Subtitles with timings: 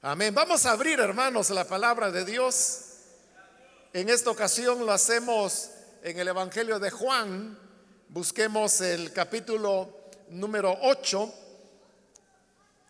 [0.00, 0.32] Amén.
[0.32, 2.82] Vamos a abrir, hermanos, la palabra de Dios.
[3.92, 5.70] En esta ocasión lo hacemos
[6.04, 7.58] en el Evangelio de Juan.
[8.08, 9.92] Busquemos el capítulo
[10.28, 11.34] número 8.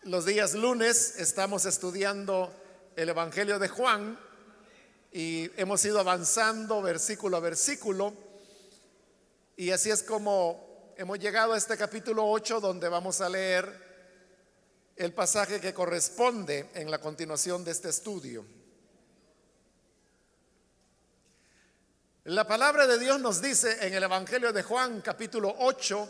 [0.03, 2.53] Los días lunes estamos estudiando
[2.95, 4.19] el Evangelio de Juan
[5.11, 8.13] y hemos ido avanzando versículo a versículo.
[9.57, 13.88] Y así es como hemos llegado a este capítulo 8 donde vamos a leer
[14.99, 18.45] el pasaje que corresponde en la continuación de este estudio.
[22.25, 26.09] La palabra de Dios nos dice en el Evangelio de Juan capítulo 8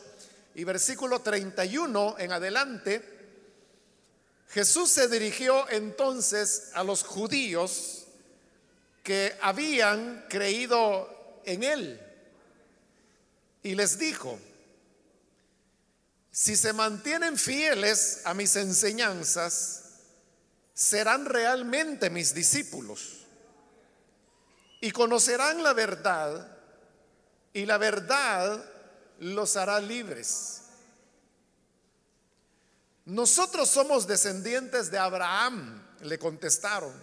[0.55, 3.20] y versículo 31 en adelante,
[4.49, 8.08] Jesús se dirigió entonces a los judíos
[9.04, 12.02] que habían creído en él
[13.62, 14.40] y les dijo,
[16.32, 19.84] si se mantienen fieles a mis enseñanzas,
[20.74, 23.26] serán realmente mis discípulos
[24.80, 26.58] y conocerán la verdad
[27.52, 28.63] y la verdad
[29.20, 30.62] los hará libres.
[33.05, 36.93] Nosotros somos descendientes de Abraham, le contestaron,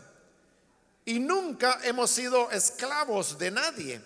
[1.05, 4.01] y nunca hemos sido esclavos de nadie.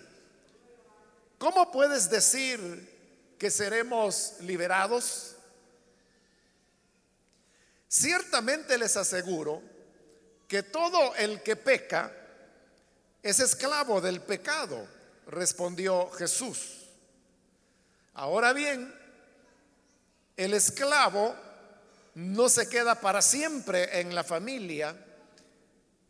[1.37, 2.90] ¿Cómo puedes decir
[3.41, 5.35] que seremos liberados?
[7.87, 9.63] Ciertamente les aseguro
[10.47, 12.15] que todo el que peca
[13.23, 14.87] es esclavo del pecado,
[15.25, 16.85] respondió Jesús.
[18.13, 18.93] Ahora bien,
[20.37, 21.35] el esclavo
[22.13, 24.95] no se queda para siempre en la familia,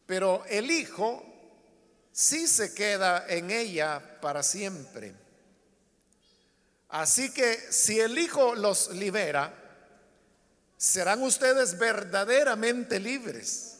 [0.06, 1.24] pero el hijo
[2.12, 5.20] sí se queda en ella para siempre.
[6.92, 9.53] Así que si el Hijo los libera,
[10.75, 13.78] serán ustedes verdaderamente libres.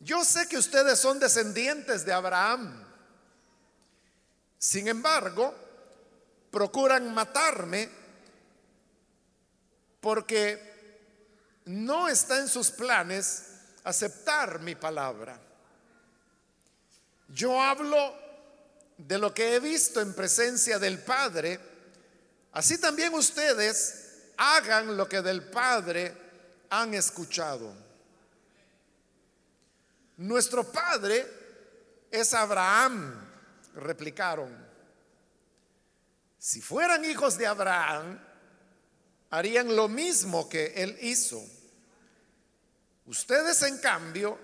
[0.00, 2.84] Yo sé que ustedes son descendientes de Abraham.
[4.58, 5.54] Sin embargo,
[6.50, 7.88] procuran matarme
[10.00, 13.44] porque no está en sus planes
[13.84, 15.38] aceptar mi palabra.
[17.28, 18.23] Yo hablo
[18.96, 21.58] de lo que he visto en presencia del Padre,
[22.52, 26.14] así también ustedes hagan lo que del Padre
[26.70, 27.74] han escuchado.
[30.16, 31.26] Nuestro Padre
[32.10, 33.28] es Abraham,
[33.74, 34.64] replicaron.
[36.38, 38.20] Si fueran hijos de Abraham,
[39.30, 41.42] harían lo mismo que él hizo.
[43.06, 44.38] Ustedes, en cambio,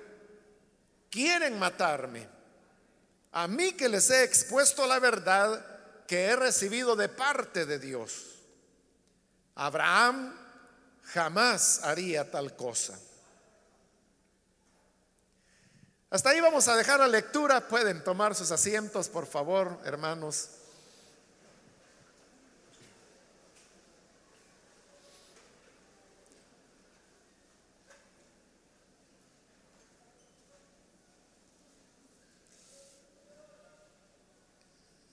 [1.08, 2.39] quieren matarme
[3.32, 5.64] a mí que les he expuesto la verdad
[6.06, 8.26] que he recibido de parte de Dios.
[9.54, 10.34] Abraham
[11.04, 12.98] jamás haría tal cosa.
[16.10, 17.68] Hasta ahí vamos a dejar la lectura.
[17.68, 20.48] Pueden tomar sus asientos, por favor, hermanos.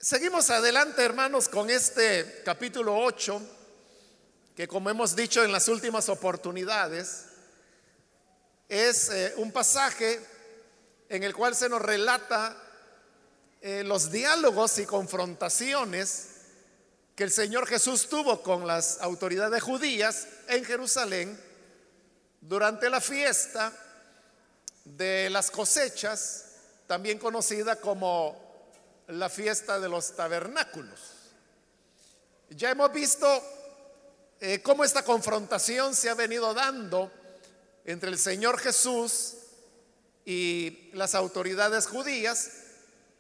[0.07, 3.41] Seguimos adelante, hermanos, con este capítulo 8,
[4.56, 7.25] que como hemos dicho en las últimas oportunidades,
[8.69, 10.25] es eh, un pasaje
[11.09, 12.56] en el cual se nos relata
[13.59, 16.28] eh, los diálogos y confrontaciones
[17.13, 21.38] que el Señor Jesús tuvo con las autoridades judías en Jerusalén
[22.39, 23.74] durante la fiesta
[24.85, 26.45] de las cosechas,
[26.88, 28.47] también conocida como
[29.07, 31.00] la fiesta de los tabernáculos.
[32.50, 33.28] Ya hemos visto
[34.40, 37.12] eh, cómo esta confrontación se ha venido dando
[37.85, 39.35] entre el Señor Jesús
[40.25, 42.51] y las autoridades judías,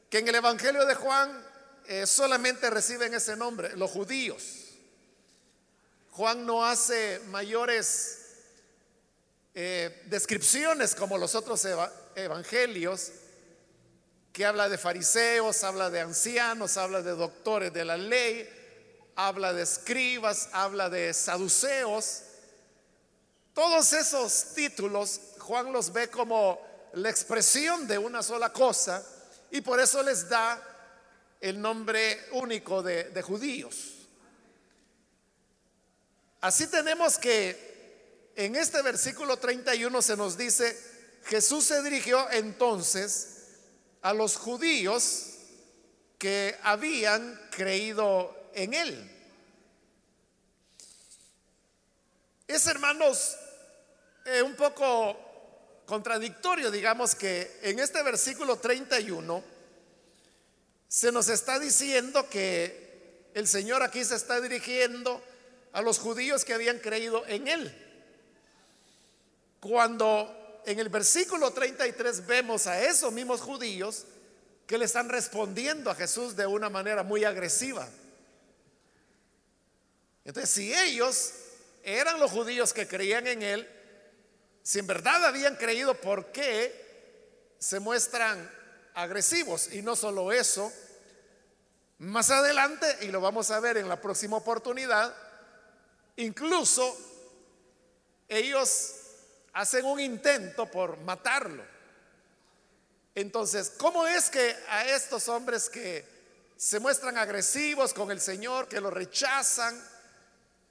[0.09, 1.45] que en el Evangelio de Juan
[1.87, 4.43] eh, solamente reciben ese nombre, los judíos.
[6.11, 8.19] Juan no hace mayores
[9.53, 11.65] eh, descripciones como los otros
[12.15, 13.11] evangelios
[14.37, 18.47] que habla de fariseos, habla de ancianos, habla de doctores de la ley,
[19.15, 22.21] habla de escribas, habla de saduceos.
[23.55, 26.61] Todos esos títulos Juan los ve como
[26.93, 29.03] la expresión de una sola cosa
[29.49, 30.61] y por eso les da
[31.41, 34.07] el nombre único de, judíos.
[36.41, 40.79] Así tenemos que en este versículo 31 se nos dice,
[41.23, 43.36] Jesús se dirigió entonces
[44.07, 45.33] a los judíos
[46.17, 49.11] que habían creído en él.
[52.47, 53.35] Es, hermanos,
[54.25, 59.43] eh, un poco contradictorio, digamos que en este versículo 31
[60.87, 65.21] se nos está diciendo que el Señor aquí se está dirigiendo
[65.73, 67.75] a los judíos que habían creído en Él.
[69.59, 74.03] Cuando en el versículo 33 vemos a esos mismos judíos
[74.67, 77.87] que le están respondiendo a Jesús de una manera muy agresiva.
[80.25, 81.31] Entonces, si ellos
[81.83, 83.69] eran los judíos que creían en Él,
[84.61, 88.51] si en verdad habían creído, ¿por qué se muestran
[88.93, 89.71] agresivos?
[89.71, 90.69] Y no solo eso,
[91.99, 95.15] más adelante, y lo vamos a ver en la próxima oportunidad,
[96.17, 96.93] incluso
[98.27, 99.06] ellos
[99.57, 101.63] hacen un intento por matarlo.
[103.15, 106.05] Entonces, ¿cómo es que a estos hombres que
[106.55, 109.83] se muestran agresivos con el Señor, que lo rechazan,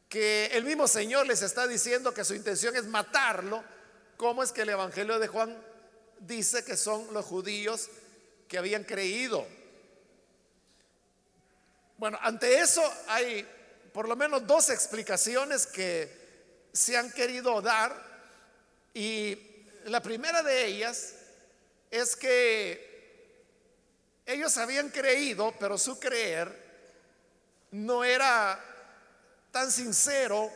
[0.09, 3.65] que el mismo Señor les está diciendo que su intención es matarlo,
[4.17, 5.61] ¿cómo es que el Evangelio de Juan
[6.21, 7.89] dice que son los judíos
[8.47, 9.45] que habían creído?
[11.99, 13.45] Bueno, ante eso hay
[13.93, 18.06] por lo menos dos explicaciones que se han querido dar
[18.97, 19.37] y
[19.85, 21.13] la primera de ellas
[21.91, 23.37] es que
[24.25, 26.51] ellos habían creído, pero su creer
[27.73, 28.59] no era
[29.51, 30.51] tan sincero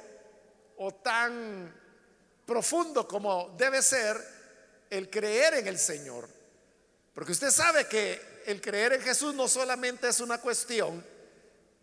[0.79, 1.71] o tan
[2.47, 4.17] profundo como debe ser
[4.89, 6.27] el creer en el Señor.
[7.13, 11.05] Porque usted sabe que el creer en Jesús no solamente es una cuestión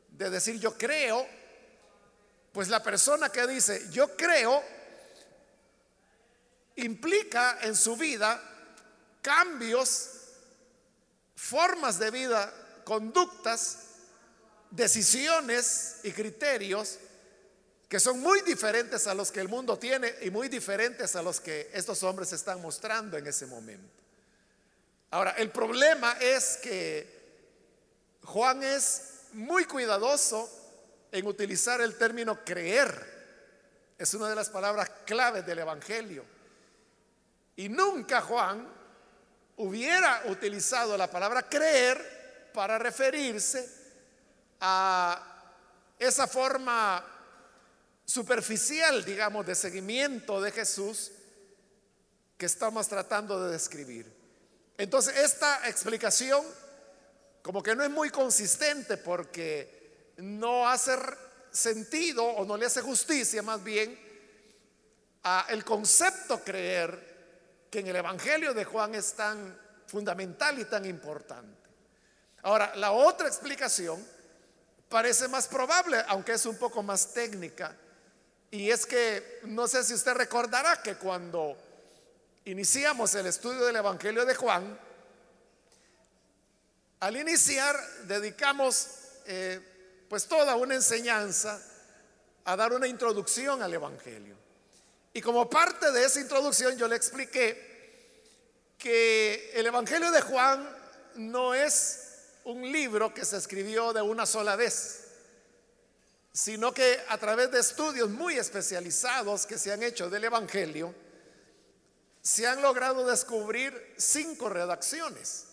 [0.10, 1.24] de decir yo creo,
[2.51, 4.76] pues la persona que dice yo creo
[6.77, 8.41] implica en su vida
[9.21, 10.09] cambios,
[11.35, 12.53] formas de vida,
[12.83, 13.79] conductas,
[14.71, 17.00] decisiones y criterios
[17.88, 21.39] que son muy diferentes a los que el mundo tiene y muy diferentes a los
[21.39, 23.97] que estos hombres están mostrando en ese momento.
[25.12, 27.07] Ahora, el problema es que
[28.24, 29.01] Juan es
[29.31, 30.50] muy cuidadoso
[31.13, 33.15] en utilizar el término creer.
[33.97, 36.25] Es una de las palabras claves del Evangelio.
[37.57, 38.68] Y nunca Juan
[39.57, 43.68] hubiera utilizado la palabra creer para referirse
[44.62, 45.54] a
[46.00, 47.04] esa forma
[48.06, 51.12] superficial, digamos, de seguimiento de Jesús
[52.38, 54.12] que estamos tratando de describir.
[54.77, 56.44] Entonces, esta explicación
[57.42, 60.95] como que no es muy consistente porque no hace
[61.50, 63.98] sentido o no le hace justicia más bien
[65.24, 67.06] a el concepto creer
[67.77, 71.69] que en el Evangelio de Juan es tan fundamental y tan importante.
[72.41, 74.03] Ahora, la otra explicación
[74.89, 77.75] parece más probable, aunque es un poco más técnica,
[78.50, 81.56] y es que no sé si usted recordará que cuando
[82.45, 84.79] iniciamos el estudio del Evangelio de Juan,
[87.00, 88.88] al iniciar dedicamos
[89.27, 91.62] eh, pues toda una enseñanza
[92.44, 94.35] a dar una introducción al Evangelio.
[95.13, 97.66] Y como parte de esa introducción yo le expliqué
[98.77, 100.68] que el Evangelio de Juan
[101.15, 102.00] no es
[102.44, 105.07] un libro que se escribió de una sola vez
[106.38, 110.94] sino que a través de estudios muy especializados que se han hecho del Evangelio,
[112.21, 115.46] se han logrado descubrir cinco redacciones.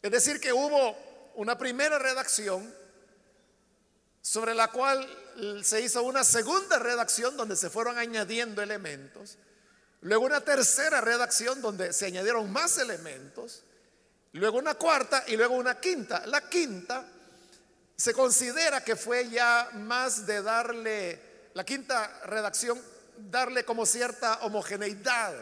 [0.00, 0.96] Es decir, que hubo
[1.34, 2.72] una primera redacción
[4.22, 5.04] sobre la cual
[5.64, 9.36] se hizo una segunda redacción donde se fueron añadiendo elementos,
[10.04, 13.64] luego una tercera redacción donde se añadieron más elementos,
[14.32, 16.26] luego una cuarta y luego una quinta.
[16.26, 17.06] La quinta
[17.96, 21.20] se considera que fue ya más de darle,
[21.54, 22.80] la quinta redacción,
[23.16, 25.34] darle como cierta homogeneidad,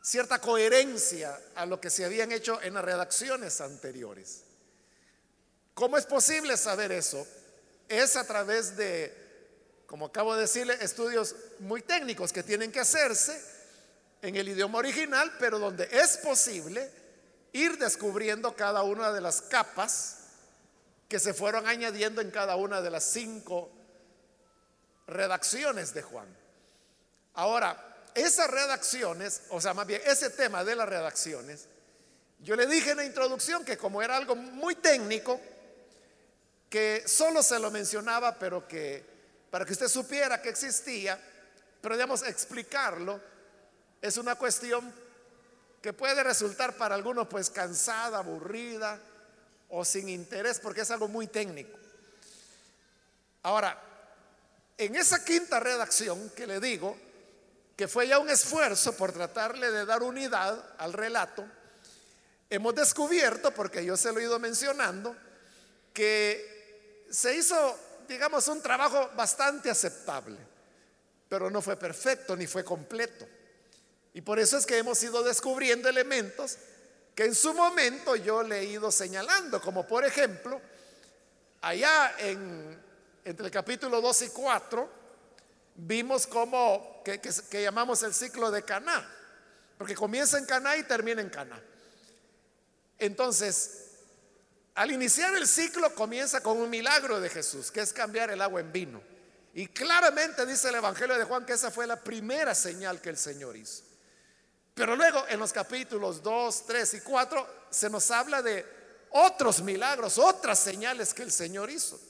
[0.00, 4.44] cierta coherencia a lo que se habían hecho en las redacciones anteriores.
[5.74, 7.26] ¿Cómo es posible saber eso?
[7.90, 9.27] Es a través de,
[9.88, 13.42] como acabo de decirle, estudios muy técnicos que tienen que hacerse
[14.20, 16.90] en el idioma original, pero donde es posible
[17.54, 20.18] ir descubriendo cada una de las capas
[21.08, 23.70] que se fueron añadiendo en cada una de las cinco
[25.06, 26.28] redacciones de Juan.
[27.32, 31.66] Ahora, esas redacciones, o sea, más bien ese tema de las redacciones,
[32.40, 35.40] yo le dije en la introducción que como era algo muy técnico,
[36.68, 39.17] que solo se lo mencionaba, pero que
[39.50, 41.20] para que usted supiera que existía,
[41.80, 43.20] pero digamos, explicarlo
[44.00, 44.92] es una cuestión
[45.82, 49.00] que puede resultar para algunos pues cansada, aburrida,
[49.70, 51.78] o sin interés porque es algo muy técnico.
[53.42, 53.80] Ahora,
[54.76, 56.96] en esa quinta redacción que le digo,
[57.76, 61.44] que fue ya un esfuerzo por tratarle de dar unidad al relato,
[62.50, 65.16] hemos descubierto, porque yo se lo he ido mencionando,
[65.92, 70.38] que se hizo, digamos, un trabajo bastante aceptable,
[71.28, 73.26] pero no fue perfecto ni fue completo.
[74.14, 76.56] Y por eso es que hemos ido descubriendo elementos
[77.14, 80.60] que en su momento yo le he ido señalando, como por ejemplo,
[81.60, 82.80] allá en,
[83.24, 84.90] entre el capítulo 2 y 4,
[85.74, 89.08] vimos como que, que, llamamos el ciclo de Caná,
[89.76, 91.60] porque comienza en Caná y termina en Caná.
[92.98, 93.87] Entonces,
[94.78, 98.60] al iniciar el ciclo comienza con un milagro de Jesús, que es cambiar el agua
[98.60, 99.02] en vino.
[99.52, 103.16] Y claramente dice el Evangelio de Juan que esa fue la primera señal que el
[103.16, 103.82] Señor hizo.
[104.74, 108.64] Pero luego en los capítulos 2, 3 y 4 se nos habla de
[109.10, 112.00] otros milagros, otras señales que el Señor hizo.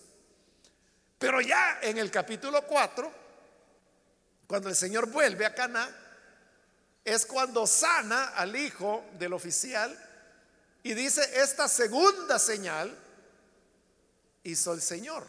[1.18, 3.10] Pero ya en el capítulo 4,
[4.46, 5.88] cuando el Señor vuelve a Cana,
[7.02, 10.07] es cuando sana al hijo del oficial
[10.88, 12.96] y dice, esta segunda señal
[14.42, 15.26] hizo el Señor.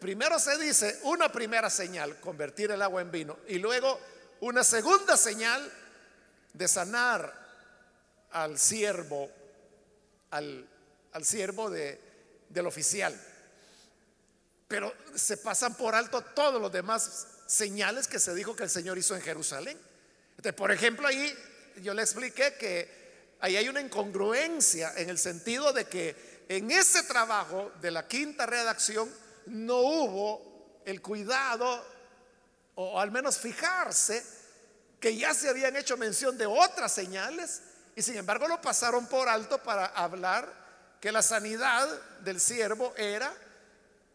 [0.00, 4.00] primero se dice una primera señal, convertir el agua en vino, y luego
[4.40, 5.70] una segunda señal
[6.54, 7.34] de sanar
[8.30, 9.30] al siervo,
[10.30, 10.66] al,
[11.22, 12.00] siervo de,
[12.48, 13.14] del oficial.
[14.68, 18.96] Pero se pasan por alto todos los demás señales que se dijo que el Señor
[18.96, 19.78] hizo en Jerusalén.
[20.56, 21.38] por ejemplo, ahí
[21.82, 22.97] yo le expliqué que
[23.40, 28.46] ahí hay una incongruencia en el sentido de que en ese trabajo de la quinta
[28.46, 29.10] redacción
[29.46, 31.84] no hubo el cuidado
[32.74, 34.24] o al menos fijarse
[35.00, 37.62] que ya se habían hecho mención de otras señales
[37.94, 40.52] y sin embargo lo pasaron por alto para hablar
[41.00, 41.88] que la sanidad
[42.20, 43.32] del siervo era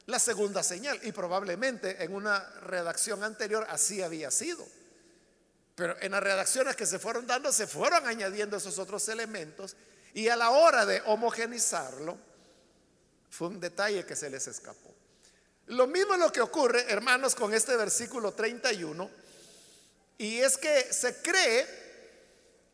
[0.05, 4.65] la segunda señal y probablemente en una redacción anterior así había sido.
[5.75, 9.75] Pero en las redacciones que se fueron dando se fueron añadiendo esos otros elementos
[10.13, 12.17] y a la hora de homogenizarlo
[13.29, 14.93] fue un detalle que se les escapó.
[15.67, 19.09] Lo mismo es lo que ocurre, hermanos, con este versículo 31.
[20.19, 21.65] Y es que se cree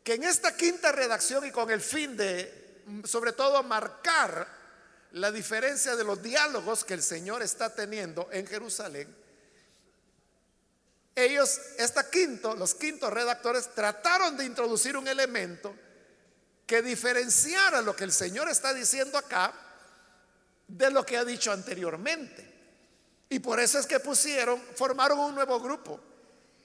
[0.04, 4.46] que en esta quinta redacción y con el fin de, sobre todo, marcar
[5.12, 9.14] la diferencia de los diálogos que el Señor está teniendo en Jerusalén,
[11.14, 15.74] ellos, esta quinto, los quintos redactores trataron de introducir un elemento
[16.66, 19.52] que diferenciara lo que el Señor está diciendo acá
[20.68, 22.48] de lo que ha dicho anteriormente.
[23.28, 26.00] Y por eso es que pusieron, formaron un nuevo grupo.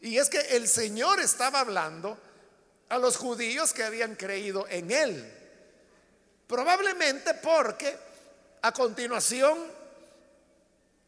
[0.02, 2.18] Y es que el Señor estaba hablando
[2.90, 5.34] a los judíos que habían creído en Él.
[6.48, 7.98] Probablemente porque
[8.62, 9.58] a continuación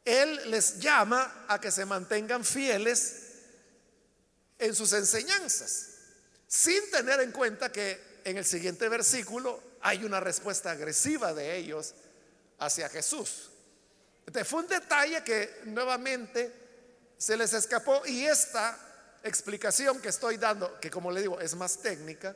[0.03, 3.26] Él les llama a que se mantengan fieles
[4.59, 5.89] en sus enseñanzas,
[6.47, 11.93] sin tener en cuenta que en el siguiente versículo hay una respuesta agresiva de ellos
[12.59, 13.51] hacia Jesús.
[14.25, 16.51] Entonces fue un detalle que nuevamente
[17.17, 18.77] se les escapó y esta
[19.23, 22.35] explicación que estoy dando, que como le digo es más técnica,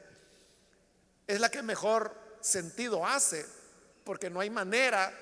[1.28, 3.46] es la que mejor sentido hace,
[4.04, 5.14] porque no hay manera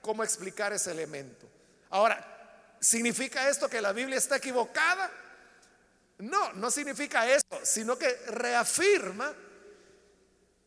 [0.00, 1.46] como explicar ese elemento.
[1.90, 5.10] Ahora, ¿significa esto que la Biblia está equivocada?
[6.18, 9.32] No, no significa eso, sino que reafirma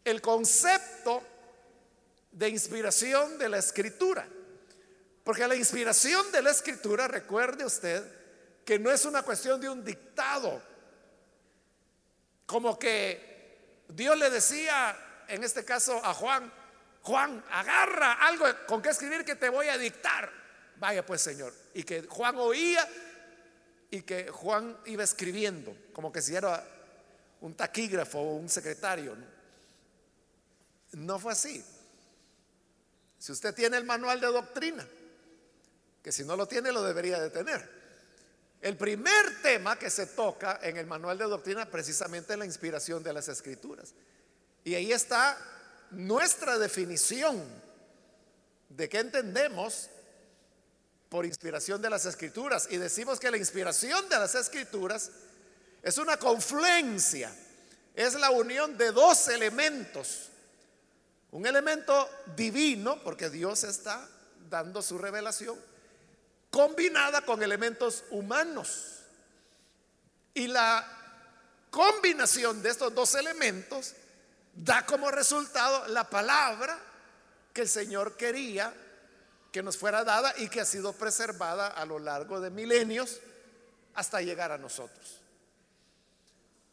[0.03, 1.21] el concepto
[2.31, 4.27] de inspiración de la escritura.
[5.23, 8.03] Porque la inspiración de la escritura, recuerde usted,
[8.65, 10.61] que no es una cuestión de un dictado,
[12.45, 16.51] como que Dios le decía, en este caso a Juan,
[17.01, 20.31] Juan, agarra algo con que escribir que te voy a dictar.
[20.77, 21.53] Vaya pues Señor.
[21.73, 22.87] Y que Juan oía
[23.91, 26.65] y que Juan iba escribiendo, como que si era
[27.41, 29.15] un taquígrafo o un secretario.
[30.93, 31.63] no fue así.
[33.19, 34.87] Si usted tiene el manual de doctrina,
[36.01, 37.81] que si no lo tiene lo debería de tener.
[38.61, 43.03] El primer tema que se toca en el manual de doctrina precisamente es la inspiración
[43.03, 43.93] de las escrituras.
[44.63, 45.37] Y ahí está
[45.91, 47.43] nuestra definición
[48.69, 49.89] de qué entendemos
[51.11, 52.69] por inspiración de las escrituras.
[52.71, 55.11] Y decimos que la inspiración de las escrituras
[55.83, 57.35] es una confluencia,
[57.93, 60.29] es la unión de dos elementos.
[61.31, 64.07] Un elemento divino, porque Dios está
[64.49, 65.59] dando su revelación,
[66.49, 68.99] combinada con elementos humanos.
[70.33, 70.87] Y la
[71.71, 73.95] combinación de estos dos elementos
[74.55, 76.79] da como resultado la palabra
[77.51, 78.73] que el Señor quería
[79.51, 83.19] que nos fuera dada y que ha sido preservada a lo largo de milenios
[83.93, 85.19] hasta llegar a nosotros.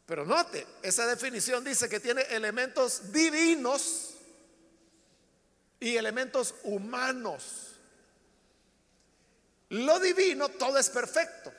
[0.05, 4.15] Pero note, esa definición dice que tiene elementos divinos
[5.79, 7.75] y elementos humanos.
[9.69, 11.53] Lo divino todo es perfecto,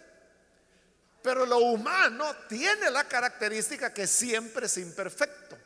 [1.23, 5.57] pero lo humano tiene la característica que siempre es imperfecto.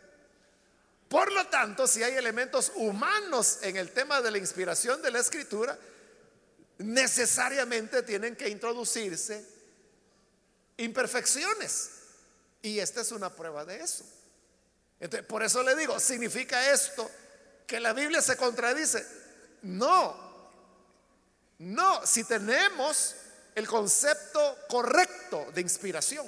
[1.15, 5.21] Por lo tanto, si hay elementos humanos en el tema de la inspiración de la
[5.21, 5.79] escritura,
[6.79, 9.47] necesariamente tienen que introducirse
[10.77, 11.91] imperfecciones.
[12.63, 14.05] Y esta es una prueba de eso.
[14.99, 17.09] Entonces, por eso le digo, ¿significa esto
[17.65, 19.07] que la Biblia se contradice?
[19.63, 20.17] No,
[21.59, 23.15] no, si tenemos
[23.55, 26.27] el concepto correcto de inspiración.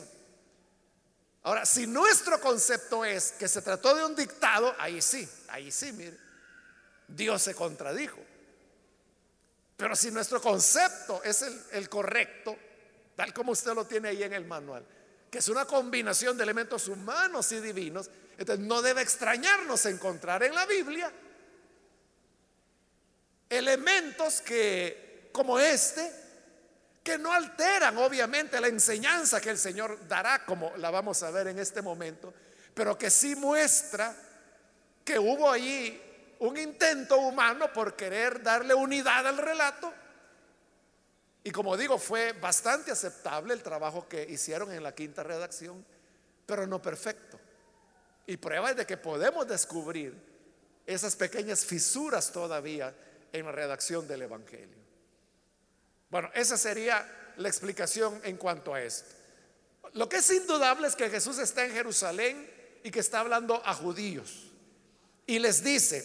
[1.47, 5.93] Ahora, si nuestro concepto es que se trató de un dictado, ahí sí, ahí sí,
[5.93, 6.19] mire,
[7.07, 8.19] Dios se contradijo.
[9.77, 12.57] Pero si nuestro concepto es el, correcto,
[13.15, 14.85] tal como usted lo tiene ahí en el manual,
[15.31, 20.53] que es una combinación de elementos humanos y divinos, entonces no debe extrañarnos encontrar en
[20.53, 21.13] la Biblia
[23.49, 26.11] elementos que, como este,
[27.07, 31.47] que no alteran obviamente la enseñanza que el Señor dará, como la vamos a ver
[31.47, 32.35] en este momento,
[32.75, 34.13] pero que sí muestra
[35.05, 36.03] que hubo allí
[36.41, 39.95] un intento humano por querer darle unidad al relato.
[41.45, 45.87] Y como digo, fue bastante aceptable el trabajo que hicieron en la quinta redacción,
[46.45, 47.39] pero no perfecto.
[48.27, 50.13] Y prueba de que podemos descubrir
[50.85, 52.93] esas pequeñas fisuras todavía
[53.33, 54.86] en la redacción del Evangelio.
[56.11, 59.15] Bueno, esa sería la explicación en cuanto a esto.
[59.93, 62.51] Lo que es indudable es que Jesús está en Jerusalén
[62.83, 64.51] y que está hablando a judíos.
[65.27, 66.05] Y les dice,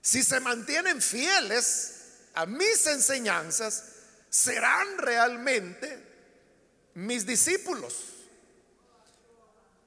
[0.00, 1.94] si se mantienen fieles
[2.34, 3.84] a mis enseñanzas,
[4.28, 6.02] serán realmente
[6.94, 7.94] mis discípulos.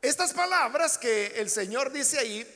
[0.02, 2.48] Estas palabras que el Señor dice ahí,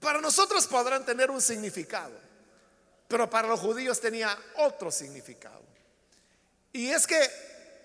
[0.00, 2.29] para nosotros podrán tener un significado.
[3.10, 5.64] Pero para los judíos tenía otro significado.
[6.72, 7.20] Y es que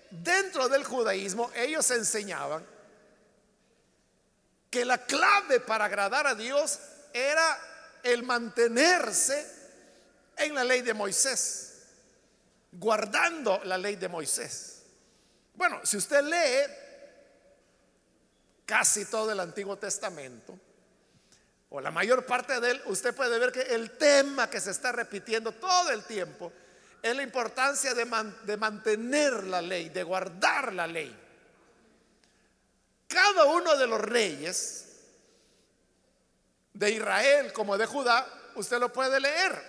[0.08, 2.64] dentro del judaísmo ellos enseñaban
[4.70, 6.78] que la clave para agradar a Dios
[7.12, 7.58] era
[8.04, 9.44] el mantenerse
[10.36, 11.72] en la ley de Moisés,
[12.70, 14.82] guardando la ley de Moisés.
[15.54, 16.72] Bueno, si usted lee
[18.64, 20.56] casi todo el Antiguo Testamento,
[21.68, 24.92] o la mayor parte de él, usted puede ver que el tema que se está
[24.92, 26.52] repitiendo todo el tiempo
[27.02, 28.06] es la importancia de,
[28.44, 31.14] de mantener la ley, de guardar la ley.
[33.08, 34.86] Cada uno de los reyes
[36.72, 38.26] de Israel como de Judá,
[38.56, 39.62] usted lo puede leer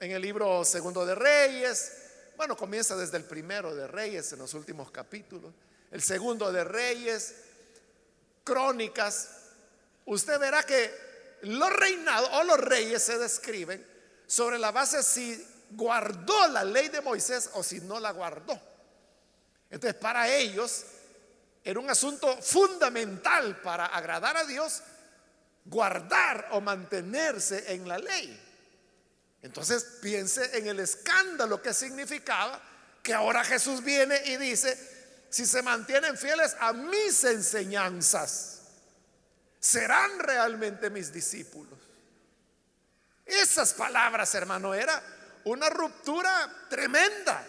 [0.00, 1.92] en el libro segundo de Reyes.
[2.36, 5.52] Bueno, comienza desde el primero de Reyes en los últimos capítulos.
[5.90, 7.34] El segundo de Reyes,
[8.44, 9.30] Crónicas.
[10.06, 11.07] Usted verá que
[11.42, 13.86] los reinados o los reyes se describen
[14.26, 18.60] sobre la base si guardó la ley de Moisés o si no la guardó.
[19.70, 20.84] Entonces, para ellos
[21.62, 24.82] era un asunto fundamental para agradar a Dios
[25.64, 28.44] guardar o mantenerse en la ley.
[29.42, 32.60] Entonces, piense en el escándalo que significaba
[33.02, 34.76] que ahora Jesús viene y dice,
[35.30, 38.57] si se mantienen fieles a mis enseñanzas,
[39.60, 41.78] serán realmente mis discípulos.
[43.24, 45.02] Esas palabras, hermano, era
[45.44, 47.44] una ruptura tremenda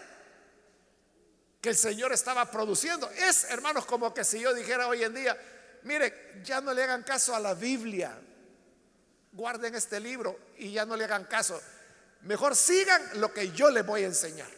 [1.60, 3.10] que el Señor estaba produciendo.
[3.10, 5.36] Es, hermanos, como que si yo dijera hoy en día,
[5.82, 8.18] mire, ya no le hagan caso a la Biblia,
[9.32, 11.60] guarden este libro y ya no le hagan caso.
[12.22, 14.50] Mejor sigan lo que yo les voy a enseñar.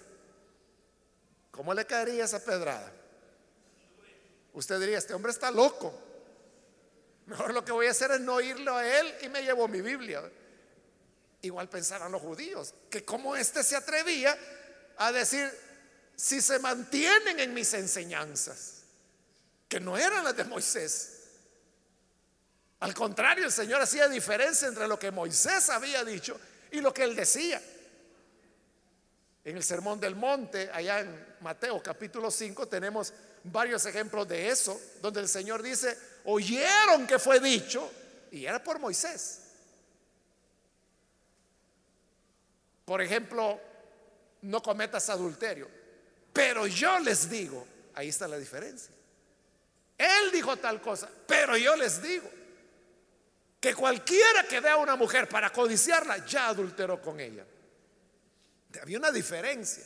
[1.50, 2.90] ¿Cómo le caería esa pedrada?
[4.54, 6.11] Usted diría, este hombre está loco.
[7.32, 9.80] Mejor lo que voy a hacer es no oírlo a él y me llevo mi
[9.80, 10.22] Biblia.
[11.40, 14.36] Igual pensaban los judíos, que como este se atrevía
[14.98, 15.50] a decir,
[16.14, 18.82] si se mantienen en mis enseñanzas,
[19.66, 21.20] que no eran las de Moisés.
[22.80, 26.38] Al contrario, el Señor hacía diferencia entre lo que Moisés había dicho
[26.70, 27.62] y lo que él decía.
[29.42, 33.14] En el Sermón del Monte, allá en Mateo capítulo 5, tenemos
[33.44, 37.90] varios ejemplos de eso, donde el Señor dice, oyeron que fue dicho,
[38.30, 39.40] y era por Moisés.
[42.84, 43.60] Por ejemplo,
[44.42, 45.68] no cometas adulterio,
[46.32, 48.92] pero yo les digo, ahí está la diferencia.
[49.96, 52.28] Él dijo tal cosa, pero yo les digo
[53.60, 57.44] que cualquiera que vea a una mujer para codiciarla, ya adulteró con ella.
[58.80, 59.84] Había una diferencia.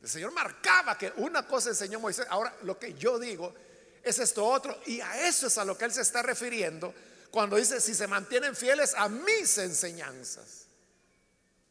[0.00, 2.26] El Señor marcaba que una cosa enseñó Moisés.
[2.30, 3.54] Ahora, lo que yo digo
[4.02, 4.78] es esto otro.
[4.86, 6.94] Y a eso es a lo que él se está refiriendo
[7.30, 10.66] cuando dice, si se mantienen fieles a mis enseñanzas,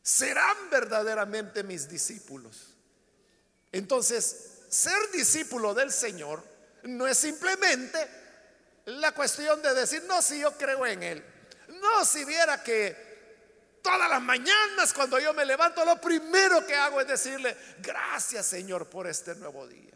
[0.01, 2.75] serán verdaderamente mis discípulos.
[3.71, 6.43] Entonces, ser discípulo del Señor
[6.83, 8.09] no es simplemente
[8.85, 11.23] la cuestión de decir, no, si yo creo en Él.
[11.79, 13.11] No, si viera que
[13.81, 18.89] todas las mañanas cuando yo me levanto, lo primero que hago es decirle, gracias Señor
[18.89, 19.91] por este nuevo día.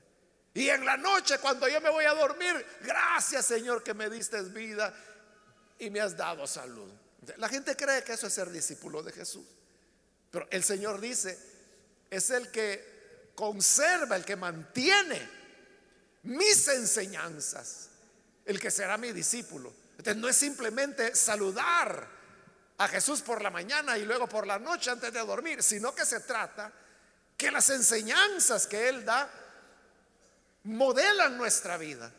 [0.55, 4.41] Y en la noche cuando yo me voy a dormir, gracias Señor que me diste
[4.43, 4.93] vida
[5.77, 6.89] y me has dado salud.
[7.35, 9.45] La gente cree que eso es ser discípulo de Jesús.
[10.31, 11.37] Pero el Señor dice,
[12.09, 15.29] es el que conserva, el que mantiene
[16.23, 17.89] mis enseñanzas,
[18.45, 19.73] el que será mi discípulo.
[19.97, 22.07] Entonces no es simplemente saludar
[22.77, 26.05] a Jesús por la mañana y luego por la noche antes de dormir, sino que
[26.05, 26.71] se trata
[27.35, 29.29] que las enseñanzas que Él da
[30.65, 32.11] modelan nuestra vida,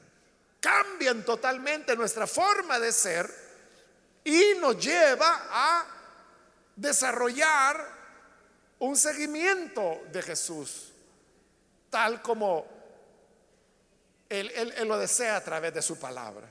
[0.61, 3.33] cambian totalmente nuestra forma de ser
[4.25, 5.87] y nos lleva a
[6.75, 7.97] desarrollar
[8.79, 10.93] un seguimiento de Jesús,
[11.91, 12.67] tal como
[14.29, 16.49] él, lo desea a través de su palabra.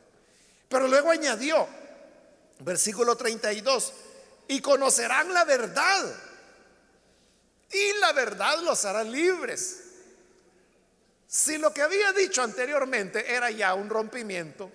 [0.68, 1.68] Pero luego añadió,
[2.60, 3.94] versículo 32,
[4.48, 6.16] y conocerán la verdad,
[7.72, 9.85] y la verdad los hará libres.
[11.36, 14.72] Si lo que había dicho anteriormente era ya un rompimiento,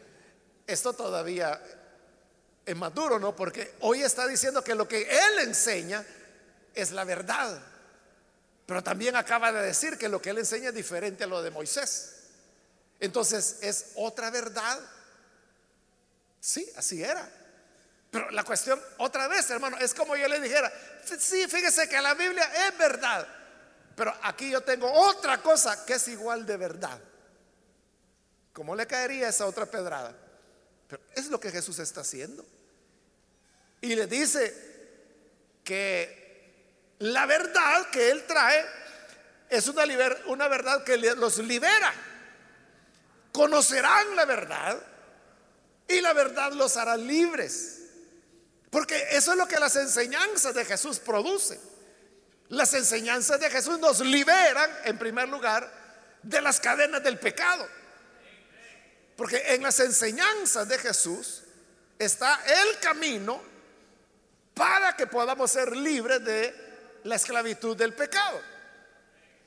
[0.67, 1.59] esto todavía
[2.67, 3.35] es más duro, ¿no?
[3.35, 6.05] Porque hoy está diciendo que lo que él enseña
[6.75, 7.63] es la verdad.
[8.67, 11.51] Pero también acaba de decir que lo que él enseña es diferente a lo de
[11.51, 12.25] Moisés.
[13.01, 14.79] Entonces, ¿es otra verdad?
[16.41, 17.27] Sí, así era.
[18.11, 20.71] Pero la cuestión, otra vez, hermano, es como yo le dijera,
[21.19, 23.27] sí, fíjese que la Biblia es verdad,
[24.01, 26.99] pero aquí yo tengo otra cosa que es igual de verdad.
[28.55, 30.17] ¿Cómo le caería esa otra pedrada?
[30.89, 32.43] Pero es lo que Jesús está haciendo.
[33.83, 34.55] Y le dice
[35.63, 38.65] que la verdad que Él trae
[39.51, 39.85] es una,
[40.29, 41.93] una verdad que los libera.
[43.33, 44.83] Conocerán la verdad
[45.89, 47.83] y la verdad los hará libres.
[48.71, 51.70] Porque eso es lo que las enseñanzas de Jesús producen.
[52.51, 55.73] Las enseñanzas de Jesús nos liberan, en primer lugar,
[56.21, 57.67] de las cadenas del pecado.
[59.17, 61.45] Porque en las enseñanzas de Jesús
[61.97, 63.41] está el camino
[64.53, 68.41] para que podamos ser libres de la esclavitud del pecado.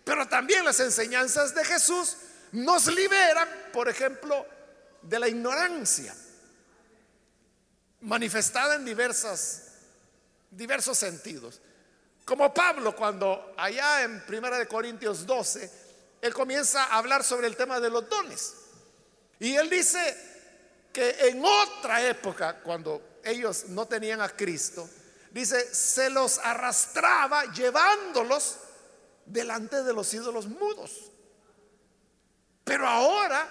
[0.05, 2.15] Pero también las enseñanzas de Jesús
[2.53, 4.47] nos liberan, por ejemplo,
[5.01, 6.15] de la ignorancia,
[7.99, 9.57] manifestada en diversos
[10.97, 11.59] sentidos.
[12.25, 15.71] Como Pablo cuando allá en Primera de Corintios 12,
[16.21, 18.55] él comienza a hablar sobre el tema de los dones.
[19.39, 20.15] Y él dice
[20.93, 24.89] que en otra época, cuando ellos no tenían a Cristo,
[25.31, 28.57] dice, se los arrastraba llevándolos
[29.25, 31.11] delante de los ídolos mudos.
[32.63, 33.49] Pero ahora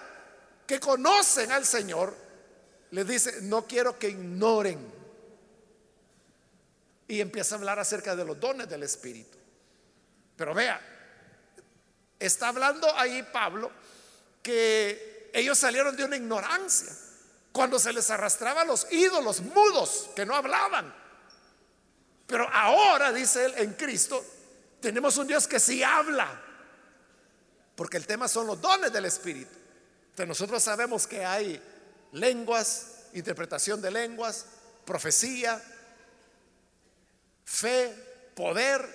[0.67, 2.17] que conocen al Señor,
[2.91, 5.02] les dice, no quiero que ignoren.
[7.13, 9.37] Y empieza a hablar acerca de los dones del Espíritu.
[10.35, 10.81] Pero vea,
[12.19, 13.71] está hablando ahí Pablo
[14.43, 16.91] que ellos salieron de una ignorancia
[17.53, 20.95] cuando se les arrastraba los ídolos mudos que no hablaban.
[22.27, 24.25] Pero ahora, dice él, en Cristo,
[24.81, 26.43] tenemos un Dios que sí habla.
[27.77, 29.55] Porque el tema son los dones del Espíritu.
[30.05, 31.63] Entonces nosotros sabemos que hay
[32.13, 34.47] lenguas, interpretación de lenguas,
[34.87, 35.63] profecía,
[37.53, 38.89] fe, poder,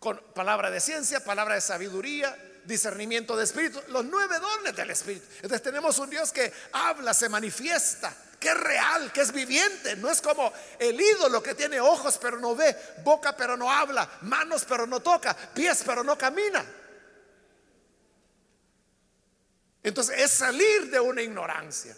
[0.00, 5.24] con palabra de ciencia, palabra de sabiduría, discernimiento de espíritu, los nueve dones del espíritu.
[5.36, 9.94] Entonces tenemos un Dios que habla, se manifiesta, que es real, que es viviente.
[9.96, 14.10] No es como el ídolo que tiene ojos pero no ve, boca pero no habla,
[14.22, 16.66] manos pero no toca, pies pero no camina.
[19.84, 21.96] Entonces es salir de una ignorancia.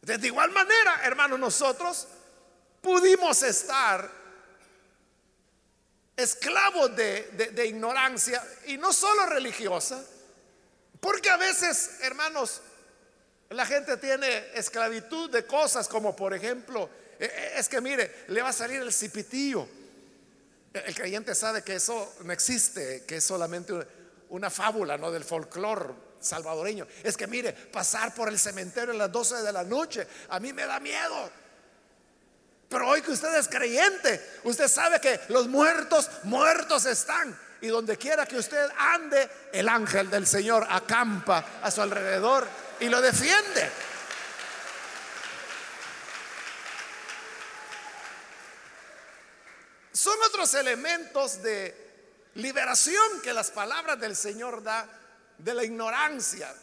[0.00, 2.06] De igual manera, hermanos, nosotros
[2.80, 4.17] pudimos estar
[6.18, 10.04] esclavos de, de, ignorancia y no solo religiosa,
[10.98, 12.60] porque a veces, hermanos,
[13.50, 18.42] la gente tiene esclavitud de cosas como por ejemplo, e, e, es que mire, le
[18.42, 19.68] va a salir el cipitillo.
[20.74, 23.72] El creyente sabe que eso no existe, que es solamente
[24.30, 25.12] una fábula, ¿no?
[25.12, 26.86] Del folclore salvadoreño.
[27.04, 30.52] Es que mire, pasar por el cementerio a las 12 de la noche, a mí
[30.52, 31.30] me da miedo.
[32.68, 37.38] Pero hoy que usted es creyente, usted sabe que los muertos, muertos están.
[37.60, 42.46] Y donde quiera que usted ande, el ángel del Señor acampa a su alrededor
[42.78, 43.70] y lo defiende.
[49.92, 51.88] Son otros elementos de
[52.34, 54.86] liberación que las palabras del Señor da
[55.38, 56.54] de la ignorancia.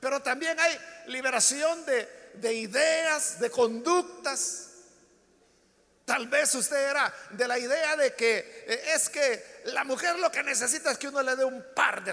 [0.00, 4.73] Pero también hay liberación de, de ideas, de conductas.
[6.04, 10.30] Tal vez usted era de la idea de que eh, es que la mujer lo
[10.30, 12.12] que necesita es que uno le dé un par de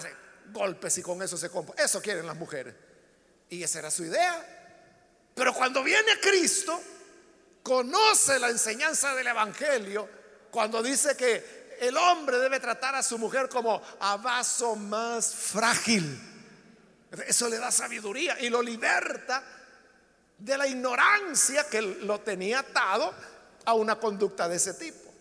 [0.52, 1.84] golpes y con eso se compra.
[1.84, 2.74] Eso quieren las mujeres.
[3.50, 4.46] Y esa era su idea.
[5.36, 6.82] Pero cuando viene Cristo,
[7.64, 10.08] conoce la enseñanza del Evangelio
[10.50, 16.30] cuando dice que el hombre debe tratar a su mujer como a vaso más frágil.
[17.28, 19.44] Eso le da sabiduría y lo liberta
[20.38, 23.14] de la ignorancia que lo tenía atado
[23.66, 25.12] a una conducta de ese tipo.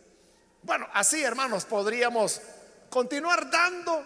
[0.63, 2.41] Bueno, así hermanos, podríamos
[2.89, 4.05] continuar dando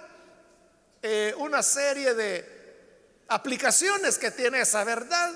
[1.02, 5.32] eh, una serie de aplicaciones que tiene esa verdad.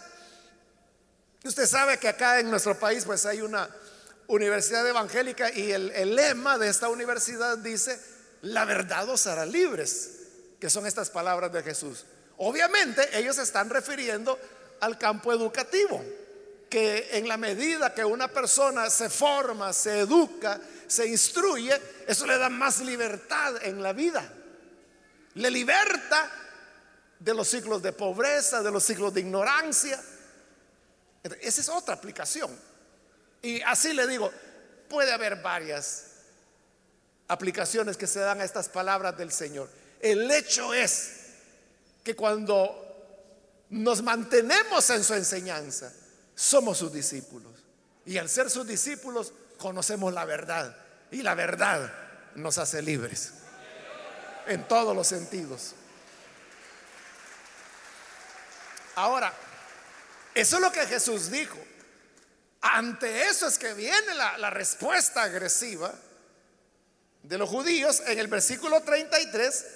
[1.44, 3.68] Usted sabe que acá en nuestro país pues hay una
[4.28, 8.00] universidad evangélica y el, el lema de esta universidad dice,
[8.42, 10.10] la verdad os hará libres,
[10.60, 12.04] que son estas palabras de Jesús.
[12.36, 14.38] Obviamente ellos están refiriendo
[14.80, 16.04] al campo educativo,
[16.68, 22.38] que en la medida que una persona se forma, se educa, se instruye, eso le
[22.38, 24.30] da más libertad en la vida.
[25.34, 26.30] Le liberta
[27.18, 30.00] de los ciclos de pobreza, de los ciclos de ignorancia.
[31.40, 32.50] Esa es otra aplicación.
[33.42, 34.30] Y así le digo,
[34.88, 36.04] puede haber varias
[37.28, 39.68] aplicaciones que se dan a estas palabras del Señor.
[40.00, 41.10] El hecho es
[42.02, 42.84] que cuando
[43.70, 45.92] nos mantenemos en su enseñanza,
[46.38, 47.52] somos sus discípulos.
[48.06, 50.74] Y al ser sus discípulos, conocemos la verdad.
[51.10, 51.92] Y la verdad
[52.36, 53.32] nos hace libres.
[54.46, 55.74] En todos los sentidos.
[58.94, 59.34] Ahora,
[60.32, 61.58] eso es lo que Jesús dijo.
[62.60, 65.92] Ante eso es que viene la, la, respuesta agresiva
[67.24, 69.66] de los judíos en el versículo 33,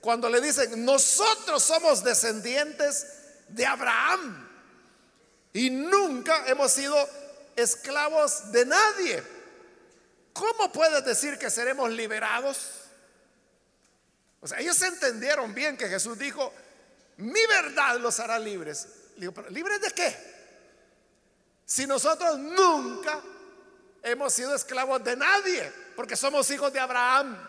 [0.00, 3.06] cuando le dicen, nosotros somos descendientes
[3.48, 4.51] de Abraham
[5.52, 6.96] y nunca hemos sido
[7.56, 9.22] esclavos de nadie.
[10.32, 12.70] ¿Cómo puedes decir que seremos liberados?
[14.40, 16.52] O sea, ellos entendieron bien que Jesús dijo,
[17.18, 18.88] mi verdad los hará libres.
[19.34, 20.32] ¿pero libres de qué?
[21.66, 23.20] Si nosotros nunca
[24.02, 27.48] hemos sido esclavos de nadie, porque somos hijos de Abraham.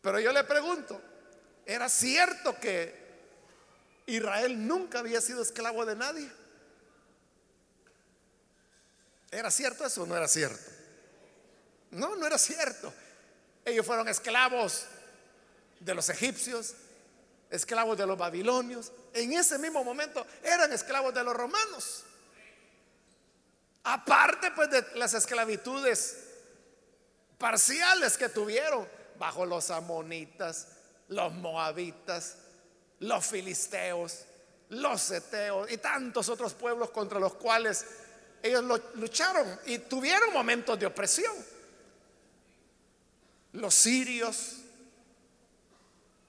[0.00, 1.00] Pero yo le pregunto,
[1.66, 3.03] ¿era cierto que
[4.06, 6.30] Israel nunca había sido esclavo de nadie?
[9.30, 10.70] ¿Era cierto eso o no era cierto?
[11.90, 12.92] No, no era cierto.
[13.64, 14.86] Ellos fueron esclavos
[15.80, 16.74] de los egipcios,
[17.50, 18.92] esclavos de los babilonios.
[19.12, 22.04] En ese mismo momento eran esclavos de los romanos.
[23.84, 26.16] Aparte pues de las esclavitudes
[27.38, 28.88] parciales que tuvieron
[29.18, 30.68] bajo los amonitas,
[31.08, 32.36] los moabitas,
[33.04, 34.24] los filisteos,
[34.70, 37.84] los eteos y tantos otros pueblos contra los cuales
[38.42, 38.64] ellos
[38.94, 41.34] lucharon y tuvieron momentos de opresión.
[43.52, 44.56] Los sirios,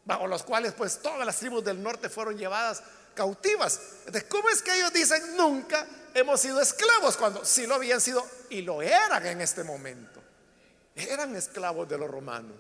[0.03, 2.83] bajo los cuales pues todas las tribus del norte fueron llevadas
[3.13, 3.79] cautivas.
[4.05, 8.25] Entonces, ¿cómo es que ellos dicen nunca hemos sido esclavos cuando sí lo habían sido
[8.49, 10.21] y lo eran en este momento?
[10.93, 12.55] Eran esclavos de los romanos.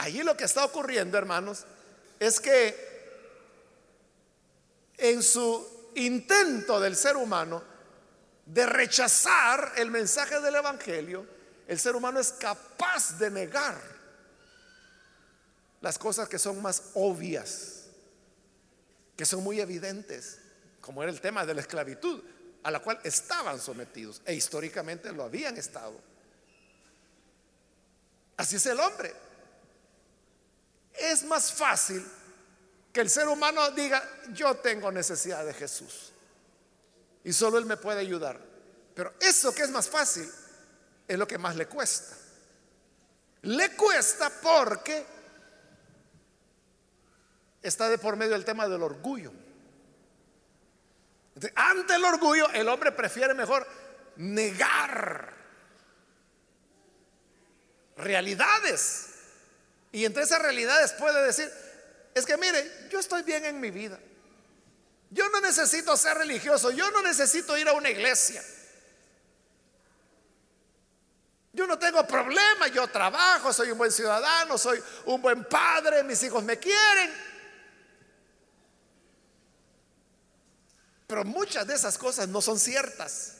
[0.00, 1.66] Allí lo que está ocurriendo, hermanos,
[2.18, 2.74] es que
[4.96, 7.62] en su intento del ser humano
[8.46, 11.26] de rechazar el mensaje del Evangelio,
[11.68, 13.78] el ser humano es capaz de negar
[15.82, 17.84] las cosas que son más obvias,
[19.18, 20.38] que son muy evidentes,
[20.80, 22.22] como era el tema de la esclavitud,
[22.62, 26.00] a la cual estaban sometidos e históricamente lo habían estado.
[28.38, 29.28] Así es el hombre
[30.94, 32.06] es más fácil
[32.92, 36.12] que el ser humano diga, yo tengo necesidad de Jesús
[37.24, 38.40] y solo Él me puede ayudar.
[38.94, 40.30] Pero eso que es más fácil
[41.06, 42.16] es lo que más le cuesta.
[43.42, 45.06] Le cuesta porque
[47.62, 49.32] está de por medio el tema del orgullo.
[51.54, 53.66] ante el orgullo, el hombre prefiere mejor
[54.16, 55.32] negar
[57.96, 59.09] realidades
[59.92, 61.50] y entre esas realidades puede decir,
[62.14, 63.98] es que mire, yo estoy bien en mi vida.
[65.10, 68.42] Yo no necesito ser religioso, yo no necesito ir a una iglesia.
[71.52, 76.22] Yo no tengo problema, yo trabajo, soy un buen ciudadano, soy un buen padre, mis
[76.22, 77.12] hijos me quieren.
[81.08, 83.39] Pero muchas de esas cosas no son ciertas.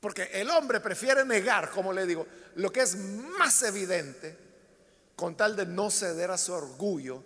[0.00, 4.36] Porque el hombre prefiere negar, como le digo, lo que es más evidente
[5.14, 7.22] con tal de no ceder a su orgullo,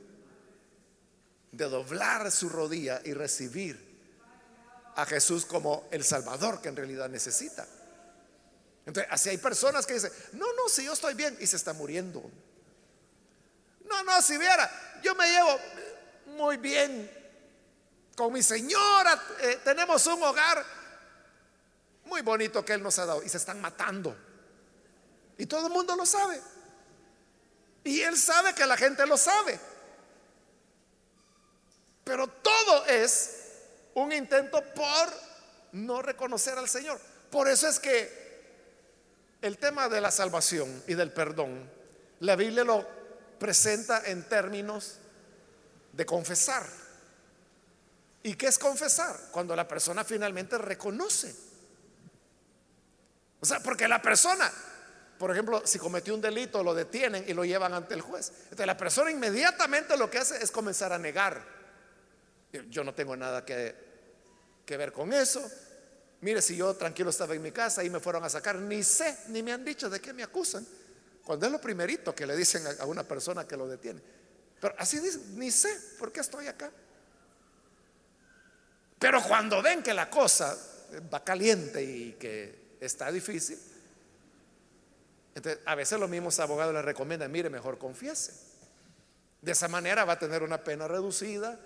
[1.52, 3.94] de doblar su rodilla y recibir
[4.96, 7.66] a Jesús como el Salvador que en realidad necesita.
[8.86, 11.72] Entonces, así hay personas que dicen, no, no, si yo estoy bien y se está
[11.72, 12.22] muriendo.
[13.88, 15.58] No, no, si viera, yo me llevo
[16.36, 17.10] muy bien
[18.16, 20.64] con mi señora, eh, tenemos un hogar
[22.06, 24.16] muy bonito que Él nos ha dado y se están matando.
[25.38, 26.40] Y todo el mundo lo sabe.
[27.82, 29.58] Y Él sabe que la gente lo sabe.
[32.04, 33.36] Pero todo es
[33.94, 35.08] un intento por
[35.72, 37.00] no reconocer al Señor.
[37.30, 38.24] Por eso es que
[39.42, 41.70] el tema de la salvación y del perdón,
[42.20, 42.86] la Biblia lo
[43.38, 44.98] presenta en términos
[45.92, 46.64] de confesar.
[48.22, 49.18] ¿Y qué es confesar?
[49.30, 51.34] Cuando la persona finalmente reconoce.
[53.44, 54.50] O sea, porque la persona,
[55.18, 58.32] por ejemplo, si cometió un delito, lo detienen y lo llevan ante el juez.
[58.44, 61.44] Entonces la persona inmediatamente lo que hace es comenzar a negar.
[62.70, 63.74] Yo no tengo nada que,
[64.64, 65.46] que ver con eso.
[66.22, 69.14] Mire, si yo tranquilo estaba en mi casa y me fueron a sacar, ni sé,
[69.28, 70.66] ni me han dicho de qué me acusan.
[71.22, 74.00] Cuando es lo primerito que le dicen a una persona que lo detiene.
[74.58, 76.70] Pero así dicen, ni sé por qué estoy acá.
[78.98, 80.56] Pero cuando ven que la cosa
[81.12, 83.58] va caliente y que está difícil,
[85.34, 88.32] entonces a veces los mismos abogados le recomiendan, mire, mejor confiese.
[89.42, 91.58] De esa manera va a tener una pena reducida,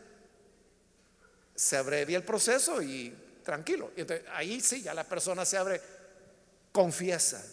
[1.54, 3.92] se abrevia el proceso y tranquilo.
[3.96, 5.80] Y entonces ahí sí, ya la persona se abre,
[6.72, 7.44] confiesa.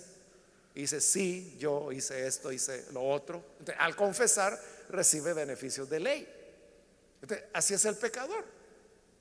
[0.73, 3.43] Y dice, sí, yo hice esto, hice lo otro.
[3.60, 6.28] Entonces, al confesar, recibe beneficios de ley.
[7.21, 8.43] Entonces, así es el pecador.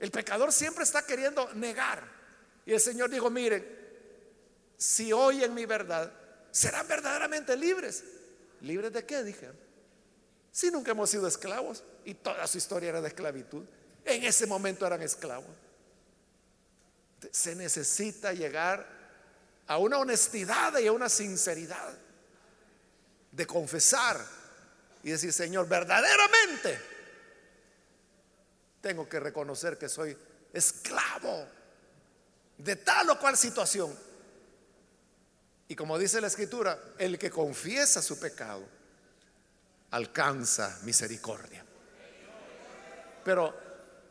[0.00, 2.02] El pecador siempre está queriendo negar.
[2.66, 3.83] Y el Señor dijo, miren,
[4.76, 6.12] si oyen mi verdad,
[6.50, 8.04] serán verdaderamente libres.
[8.60, 9.22] ¿Libres de qué?
[9.22, 9.50] Dije.
[10.50, 13.64] Si nunca hemos sido esclavos y toda su historia era de esclavitud.
[14.04, 15.50] En ese momento eran esclavos
[17.32, 18.86] se necesita llegar
[19.66, 21.94] a una honestidad y a una sinceridad
[23.32, 24.24] de confesar
[25.02, 26.80] y decir, Señor, verdaderamente
[28.80, 30.16] tengo que reconocer que soy
[30.52, 31.46] esclavo
[32.58, 33.96] de tal o cual situación.
[35.68, 38.66] Y como dice la escritura, el que confiesa su pecado
[39.90, 41.64] alcanza misericordia.
[43.24, 43.54] Pero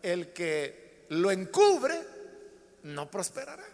[0.01, 1.99] el que lo encubre
[2.83, 3.65] no prosperará.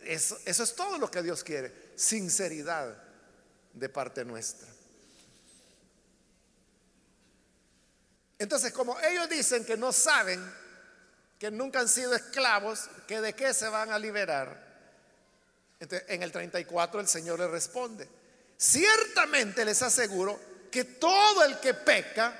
[0.00, 2.96] Eso, eso es todo lo que Dios quiere, sinceridad
[3.72, 4.68] de parte nuestra.
[8.38, 10.44] Entonces, como ellos dicen que no saben,
[11.38, 14.73] que nunca han sido esclavos, que de qué se van a liberar,
[15.80, 18.08] en el 34 el Señor le responde,
[18.56, 22.34] ciertamente les aseguro que todo el que peca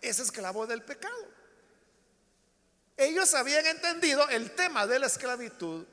[0.00, 1.34] es esclavo del pecado.
[2.96, 5.84] Ellos habían entendido el tema de la esclavitud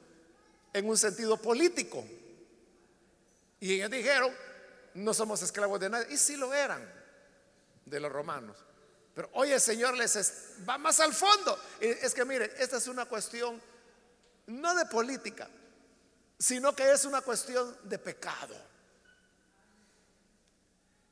[0.73, 2.05] en un sentido político.
[3.59, 4.31] Y ellos dijeron,
[4.93, 6.13] no somos esclavos de nadie.
[6.13, 6.87] Y sí lo eran
[7.85, 8.57] de los romanos.
[9.13, 10.15] Pero hoy el Señor les
[10.67, 11.57] va más al fondo.
[11.79, 13.61] Es que mire, esta es una cuestión
[14.47, 15.49] no de política,
[16.41, 18.55] sino que es una cuestión de pecado.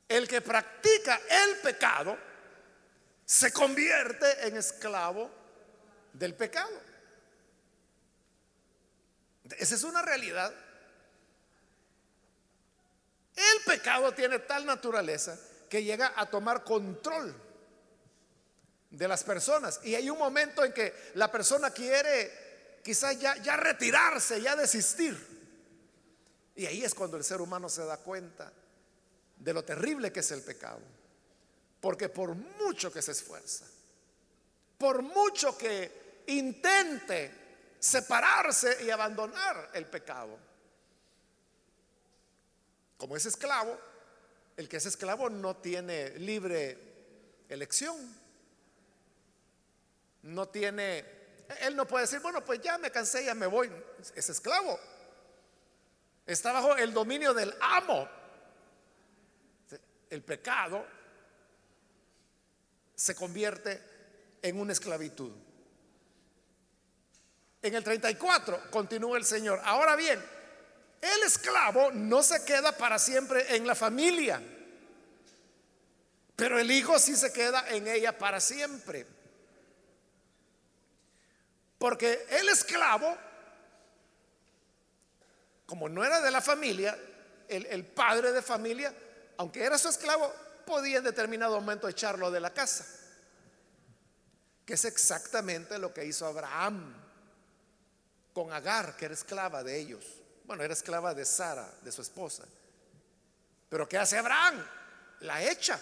[0.08, 2.18] El que practica el pecado
[3.24, 5.30] se convierte en esclavo
[6.12, 6.82] del pecado.
[9.56, 10.52] Esa es una realidad.
[13.36, 15.38] El pecado tiene tal naturaleza
[15.68, 17.40] que llega a tomar control
[18.90, 19.78] de las personas.
[19.84, 25.29] Y hay un momento en que la persona quiere quizás ya, ya retirarse, ya desistir.
[26.60, 28.52] Y ahí es cuando el ser humano se da cuenta
[29.38, 30.82] de lo terrible que es el pecado.
[31.80, 33.64] Porque por mucho que se esfuerza,
[34.76, 37.32] por mucho que intente
[37.78, 40.38] separarse y abandonar el pecado.
[42.98, 43.78] Como es esclavo,
[44.58, 46.76] el que es esclavo no tiene libre
[47.48, 47.96] elección.
[50.24, 51.06] No tiene,
[51.62, 53.72] él no puede decir, bueno, pues ya me cansé, ya me voy.
[54.14, 54.78] Es esclavo.
[56.30, 58.08] Está bajo el dominio del amo.
[60.08, 60.86] El pecado
[62.94, 63.82] se convierte
[64.40, 65.32] en una esclavitud.
[67.60, 69.60] En el 34 continúa el Señor.
[69.64, 70.24] Ahora bien,
[71.00, 74.40] el esclavo no se queda para siempre en la familia,
[76.36, 79.04] pero el hijo sí se queda en ella para siempre.
[81.76, 83.18] Porque el esclavo,
[85.70, 86.98] como no era de la familia,
[87.46, 88.92] el, padre de familia,
[89.36, 90.34] aunque era su esclavo,
[90.66, 92.84] podía en determinado momento echarlo de la casa.
[94.66, 96.92] Que es exactamente lo que hizo Abraham
[98.32, 100.04] con Agar, que era esclava de ellos.
[100.44, 102.42] Bueno, era esclava de Sara, de su esposa.
[103.68, 104.66] Pero ¿qué hace Abraham?
[105.20, 105.80] La echa.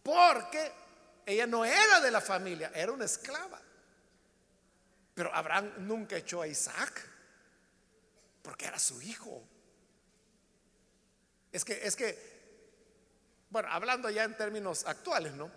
[0.00, 0.72] Porque
[1.26, 3.60] ella no era de la familia, era una esclava.
[5.14, 7.02] Pero Abraham nunca echó a Isaac,
[8.42, 9.42] porque era su hijo.
[11.52, 12.34] Es que, es que,
[13.48, 15.50] bueno, hablando ya en términos actuales, ¿no?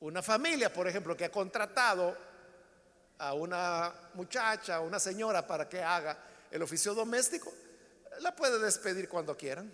[0.00, 2.16] Una familia, por ejemplo, que ha contratado
[3.18, 6.16] a una muchacha, a una señora para que haga
[6.50, 7.52] el oficio doméstico,
[8.20, 9.72] la puede despedir cuando quieran.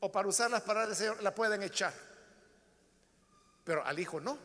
[0.00, 1.92] O para usar las palabras del Señor, la pueden echar.
[3.64, 4.38] Pero al hijo no.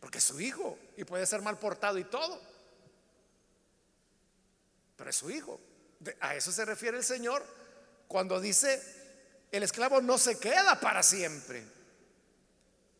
[0.00, 2.40] Porque es su hijo y puede ser mal portado y todo.
[4.96, 5.60] Pero es su hijo.
[6.20, 7.44] A eso se refiere el Señor
[8.06, 8.82] cuando dice,
[9.50, 11.64] el esclavo no se queda para siempre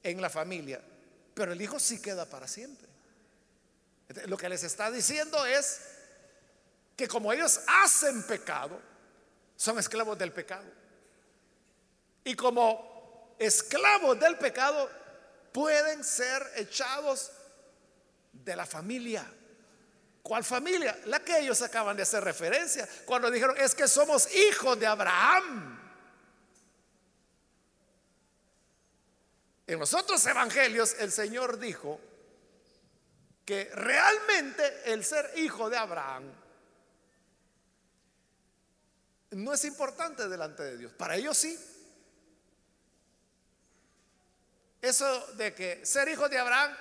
[0.03, 0.81] en la familia,
[1.35, 2.89] pero el hijo sí queda para siempre.
[4.27, 5.81] Lo que les está diciendo es
[6.97, 8.81] que como ellos hacen pecado,
[9.57, 10.67] son esclavos del pecado.
[12.25, 14.91] Y como esclavos del pecado,
[15.59, 17.33] pueden ser echados
[18.33, 19.29] de la familia.
[20.23, 20.97] ¿Cuál familia?
[21.07, 25.77] La que ellos acaban de hacer referencia cuando dijeron, es que somos hijos de Abraham.
[29.67, 32.01] En los otros evangelios el Señor dijo
[33.45, 36.33] que realmente el ser hijo de Abraham
[39.33, 40.93] no es importante delante de Dios.
[40.93, 41.59] Para ellos sí.
[44.81, 46.73] Eso de que ser hijo de Abraham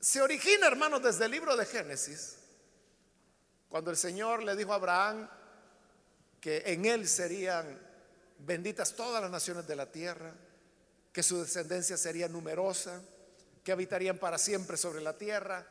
[0.00, 2.36] se origina, hermanos, desde el libro de Génesis,
[3.68, 5.28] cuando el Señor le dijo a Abraham
[6.40, 7.78] que en él serían
[8.38, 10.32] benditas todas las naciones de la tierra,
[11.12, 13.02] que su descendencia sería numerosa,
[13.64, 15.66] que habitarían para siempre sobre la tierra.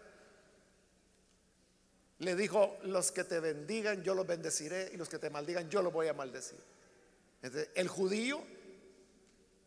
[2.19, 5.81] Le dijo, los que te bendigan, yo los bendeciré, y los que te maldigan, yo
[5.81, 6.59] los voy a maldecir.
[7.41, 8.43] el judío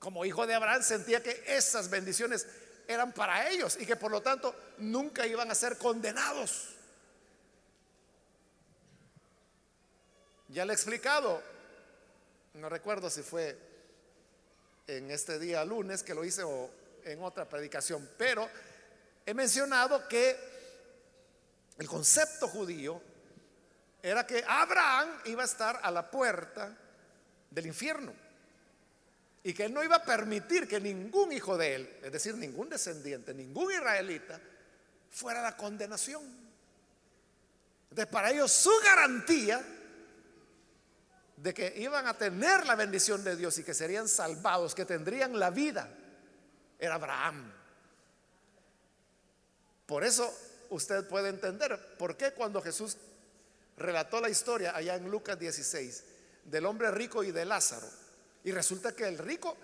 [0.01, 2.47] como hijo de Abraham, sentía que esas bendiciones
[2.89, 6.71] eran para ellos y que por lo tanto nunca iban a ser condenados.
[10.49, 11.41] Ya le he explicado,
[12.55, 13.57] no recuerdo si fue
[14.87, 16.71] en este día lunes que lo hice o
[17.05, 18.49] en otra predicación, pero
[19.25, 20.37] he mencionado que
[21.79, 23.01] el concepto judío
[24.03, 26.75] era que Abraham iba a estar a la puerta
[27.51, 28.30] del infierno
[29.43, 32.69] y que él no iba a permitir que ningún hijo de él, es decir, ningún
[32.69, 34.39] descendiente, ningún israelita,
[35.11, 36.23] fuera la condenación.
[37.91, 39.65] Entonces, para ellos su garantía
[41.37, 45.39] de que iban a tener la bendición de Dios y que serían salvados, que tendrían
[45.39, 45.89] la vida,
[46.79, 47.53] era Abraham.
[49.87, 50.33] Por eso
[50.69, 52.97] usted puede entender por qué cuando Jesús
[53.77, 56.05] relató la historia allá en Lucas 16
[56.45, 57.89] del hombre rico y de Lázaro,
[58.45, 59.57] y resulta que el rico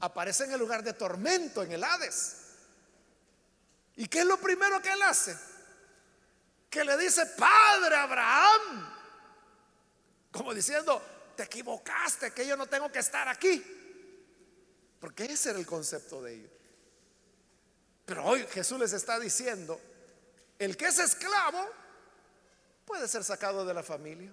[0.00, 2.36] aparece en el lugar de tormento, en el Hades.
[3.96, 5.36] ¿Y qué es lo primero que él hace?
[6.70, 8.94] Que le dice, Padre Abraham,
[10.30, 11.02] como diciendo,
[11.36, 13.64] te equivocaste, que yo no tengo que estar aquí.
[15.00, 16.50] Porque ese era el concepto de ellos.
[18.04, 19.80] Pero hoy Jesús les está diciendo,
[20.58, 21.64] el que es esclavo
[22.84, 24.32] puede ser sacado de la familia.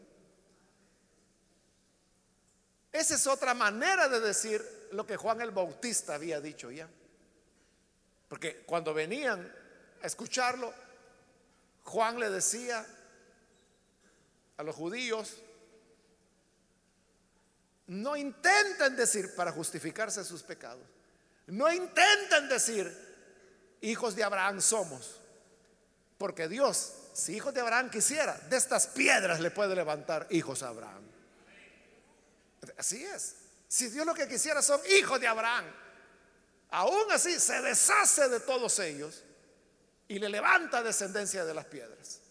[2.95, 6.87] Esa es otra manera de decir lo que Juan el Bautista había dicho ya.
[8.29, 9.53] Porque cuando venían
[10.01, 10.73] a escucharlo,
[11.83, 12.85] Juan le decía
[14.55, 15.35] a los judíos,
[17.87, 20.87] no intenten decir para justificarse sus pecados,
[21.47, 22.89] no intenten decir,
[23.81, 25.19] hijos de Abraham somos,
[26.17, 30.69] porque Dios, si hijos de Abraham quisiera, de estas piedras le puede levantar hijos a
[30.69, 31.14] Abraham.
[32.77, 33.35] Así es.
[33.67, 35.65] Si Dios lo que quisiera son hijos de Abraham,
[36.69, 39.23] aún así se deshace de todos ellos
[40.07, 42.21] y le levanta descendencia de las piedras.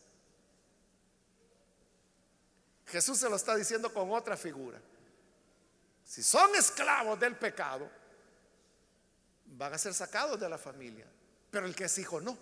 [2.87, 4.81] Jesús se lo está diciendo con otra figura.
[6.05, 7.91] Si son esclavos del pecado,
[9.47, 11.07] van a ser sacados de la familia.
[11.51, 12.37] Pero el que es hijo no.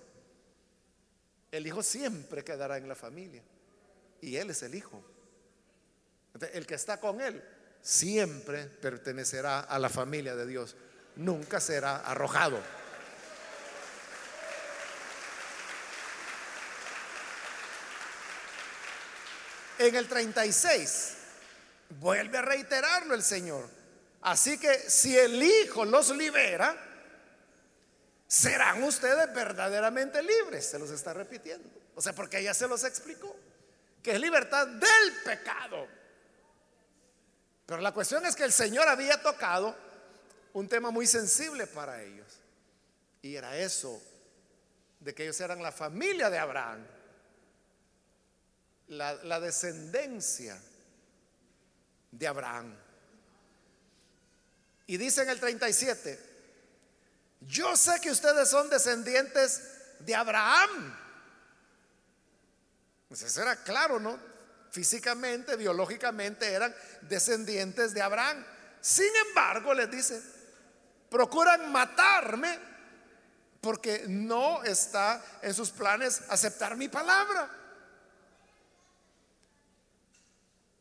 [1.51, 3.43] El hijo siempre quedará en la familia.
[4.21, 5.03] Y él es el hijo.
[6.53, 7.43] el que está con él
[7.83, 10.77] siempre pertenecerá a la familia de Dios.
[11.17, 12.59] Nunca será arrojado.
[19.79, 21.15] En el 36
[22.01, 23.69] vuelve a reiterarlo el Señor.
[24.23, 26.77] Así que si el Hijo los libera,
[28.29, 30.67] serán ustedes verdaderamente libres.
[30.67, 31.69] Se los está repitiendo.
[31.97, 33.35] O sea, porque ella se los explicó.
[34.03, 35.89] Que es libertad del pecado.
[37.67, 39.77] Pero la cuestión es que el Señor había tocado
[40.53, 42.41] un tema muy sensible para ellos.
[43.23, 44.03] Y era eso,
[45.01, 46.85] de que ellos eran la familia de Abraham,
[48.89, 50.61] la, descendencia
[52.11, 52.77] de Abraham.
[54.87, 56.19] Y dice en el 37,
[57.41, 59.63] yo sé que ustedes son descendientes
[60.01, 60.99] de Abraham.
[63.09, 64.32] Pues eso era claro, ¿no?
[64.73, 68.43] Físicamente, biológicamente eran descendientes de Abraham.
[68.81, 70.23] Sin embargo, les dice,
[71.11, 72.59] procuran matarme
[73.61, 77.51] porque no está en sus planes aceptar mi palabra.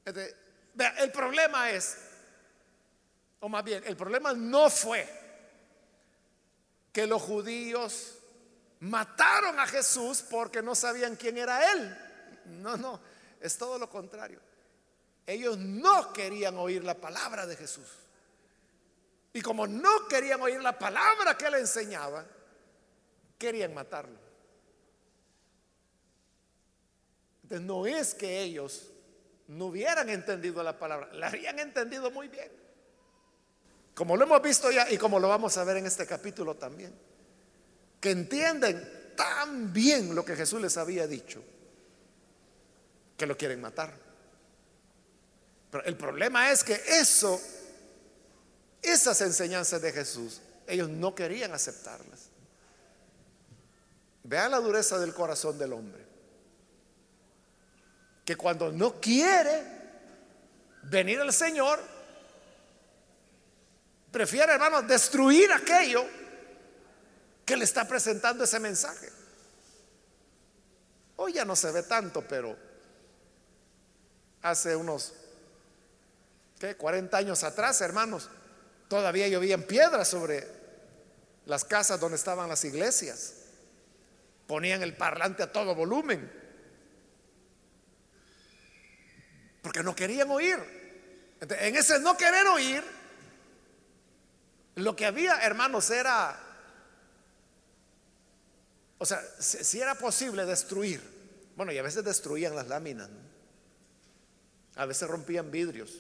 [0.06, 1.98] El problema es,
[3.42, 5.06] o más bien, el problema no fue
[6.94, 8.20] que los judíos
[8.80, 11.98] mataron a Jesús porque no sabían quién era Él.
[12.46, 13.11] No, no,
[13.42, 14.40] es todo lo contrario.
[15.26, 17.88] Ellos no querían oír la palabra de Jesús.
[19.34, 22.26] Y como no querían oír la palabra que él enseñaba,
[23.38, 24.20] querían matarlo.
[27.44, 28.92] Entonces no es que ellos
[29.48, 32.52] no hubieran entendido la palabra, la habían entendido muy bien.
[33.94, 36.94] Como lo hemos visto ya y como lo vamos a ver en este capítulo también.
[38.00, 41.44] Que entienden tan bien lo que Jesús les había dicho
[43.22, 43.94] que lo quieren matar.
[45.70, 47.40] Pero el problema es que eso,
[48.82, 52.30] esas enseñanzas de Jesús, ellos no querían aceptarlas.
[54.24, 56.04] Vean la dureza del corazón del hombre
[58.26, 59.64] que cuando no quiere
[60.82, 61.80] venir al Señor,
[64.12, 66.04] prefiere, hermano, destruir aquello
[67.46, 69.12] que le está presentando ese mensaje.
[71.18, 72.71] Hoy ya no se ve tanto, pero
[74.42, 75.14] hace unos
[76.60, 76.76] ¿qué?
[76.76, 78.30] 40 años atrás, hermanos,
[78.88, 80.48] todavía llovían piedras sobre
[81.46, 83.36] las casas donde estaban las iglesias.
[84.48, 86.32] Ponían el parlante a todo volumen.
[89.62, 90.58] Porque no querían oír.
[91.42, 92.84] En ese no querer oír,
[94.76, 96.40] lo que había, hermanos, era,
[98.98, 101.02] o sea, si, era posible destruir,
[101.56, 103.10] bueno, y a veces destruían las láminas,
[104.82, 105.92] a veces rompían vidrios,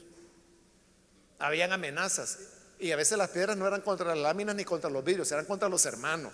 [1.38, 2.40] habían amenazas,
[2.80, 5.46] y a veces las piedras no eran contra las láminas ni contra los vidrios, eran
[5.46, 6.34] contra los hermanos.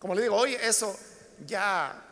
[0.00, 0.98] Como le digo, hoy eso
[1.46, 2.04] ya,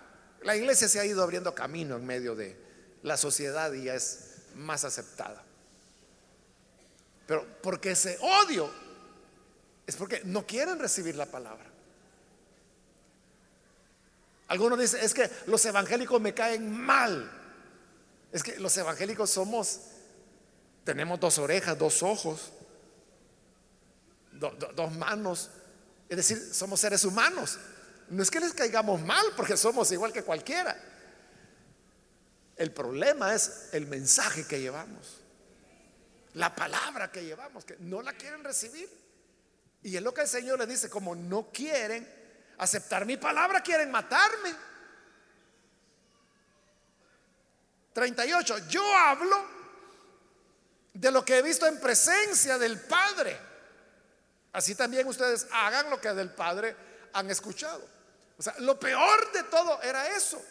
[0.42, 2.56] la iglesia se ha ido abriendo camino en medio de,
[3.02, 5.42] la sociedad ya es más aceptada.
[7.26, 8.70] Pero porque ese odio
[9.84, 11.66] es porque no quieren recibir la palabra.
[14.46, 17.41] Algunos dicen, es que los evangélicos me caen mal.
[18.32, 19.80] Es que los evangélicos somos,
[20.84, 22.52] tenemos dos orejas, dos ojos,
[24.32, 25.50] dos manos.
[26.08, 27.58] Es decir, somos seres humanos.
[28.08, 30.76] No es que les caigamos mal porque somos igual que cualquiera.
[32.56, 35.20] El problema es el mensaje que llevamos,
[36.34, 38.88] la palabra que llevamos, que no la quieren recibir.
[39.82, 42.08] Y es lo que el Señor le dice, como no quieren
[42.58, 44.54] aceptar mi palabra, quieren matarme.
[47.92, 48.68] 38.
[48.68, 49.36] Yo hablo
[50.94, 53.38] de lo que he visto en presencia del Padre.
[54.52, 56.76] Así también ustedes hagan lo que del Padre
[57.12, 57.86] han escuchado.
[58.38, 60.42] O sea, lo peor de todo era eso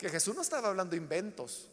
[0.00, 1.68] que Jesús no estaba hablando inventos.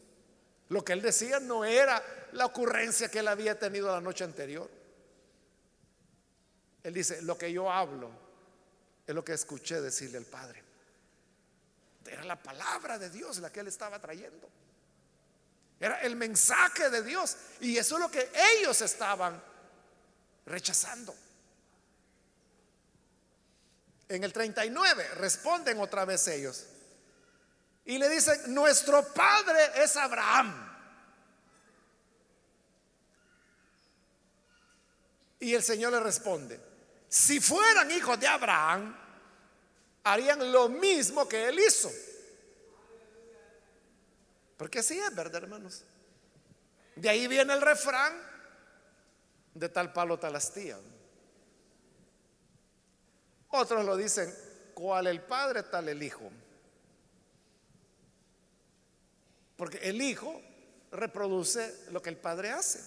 [0.67, 2.03] Lo que él decía no era
[2.33, 4.69] la ocurrencia que él había tenido la noche anterior.
[6.83, 8.11] Él dice, lo que yo hablo
[9.05, 10.66] es lo que escuché decirle al Padre.
[12.07, 14.49] Era la palabra de Dios la que él estaba trayendo.
[15.79, 17.37] Era el mensaje de Dios.
[17.59, 19.41] Y eso es lo que ellos estaban
[20.45, 21.15] rechazando.
[24.09, 26.65] En el 39 responden otra vez ellos.
[27.85, 30.65] Y le dicen, nuestro padre es Abraham.
[35.39, 36.59] Y el Señor le responde,
[37.07, 39.06] si fueran hijos de Abraham,
[40.11, 41.91] harían lo mismo que él hizo.
[44.57, 45.83] Porque así es, ¿verdad, hermanos?
[46.95, 48.19] De ahí viene el refrán
[49.53, 50.79] de tal palo tal astilla.
[53.49, 54.33] Otros lo dicen,
[54.73, 56.29] cual el padre tal el hijo.
[59.55, 60.41] Porque el hijo
[60.91, 62.79] reproduce lo que el padre hace.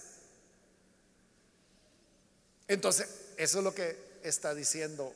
[2.67, 5.13] Entonces, eso es lo que está diciendo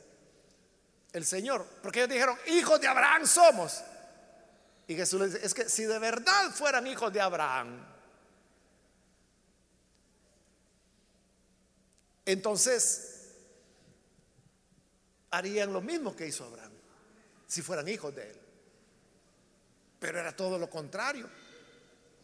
[1.16, 1.66] el Señor.
[1.82, 3.82] Porque ellos dijeron, hijos de Abraham somos.
[4.86, 7.84] Y Jesús les dice, es que si de verdad fueran hijos de Abraham,
[12.24, 13.32] entonces
[15.30, 16.72] harían lo mismo que hizo Abraham,
[17.46, 18.40] si fueran hijos de él.
[19.98, 21.28] Pero era todo lo contrario.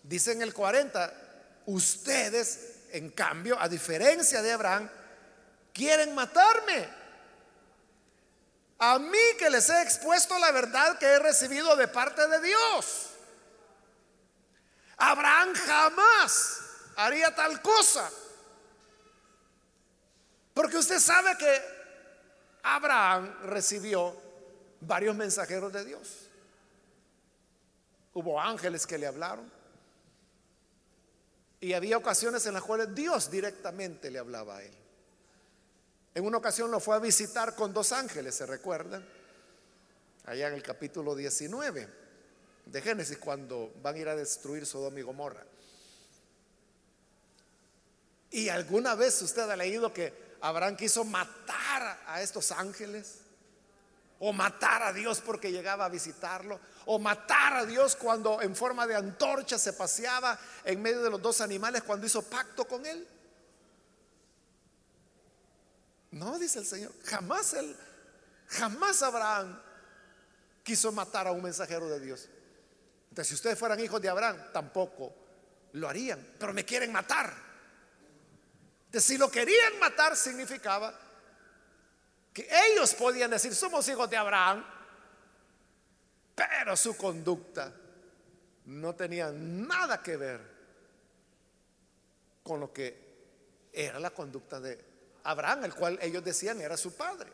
[0.03, 4.89] Dice en el 40, ustedes, en cambio, a diferencia de Abraham,
[5.73, 7.02] quieren matarme.
[8.85, 13.11] A mí que les he expuesto la verdad que he recibido de parte de Dios.
[14.97, 16.59] Abraham jamás
[16.97, 18.11] haría tal cosa.
[20.53, 21.63] Porque usted sabe que
[22.65, 24.17] Abraham recibió
[24.81, 26.29] varios mensajeros de Dios.
[28.15, 29.49] Hubo ángeles que le hablaron.
[31.61, 34.82] Y había ocasiones en las cuales Dios directamente le hablaba a él.
[36.15, 39.07] En una ocasión lo fue a visitar con dos ángeles, ¿se recuerdan?
[40.27, 41.89] Allá en el capítulo 19
[42.67, 45.45] de Génesis, cuando van a ir a destruir Sodoma y Gomorra.
[48.31, 53.19] ¿Y alguna vez usted ha leído que Abraham quiso matar a estos ángeles?
[54.19, 56.61] ¿O matar a Dios porque llegaba a visitarlo?
[56.87, 61.21] ¿O matar a Dios cuando en forma de antorcha se paseaba en medio de los
[61.21, 63.07] dos animales cuando hizo pacto con él?
[66.13, 67.75] No, dice el Señor, jamás él,
[68.49, 69.61] jamás Abraham
[70.63, 72.29] quiso matar a un mensajero de Dios.
[73.09, 75.15] Entonces, si ustedes fueran hijos de Abraham, tampoco
[75.73, 77.35] lo harían, pero me quieren matar.
[78.87, 80.99] Entonces, si lo querían matar, significaba
[82.33, 84.65] que ellos podían decir, somos hijos de Abraham,
[86.35, 87.73] pero su conducta
[88.67, 90.41] no tenía nada que ver
[92.43, 94.92] con lo que era la conducta de
[95.25, 97.33] Abraham, el cual ellos decían era su padre.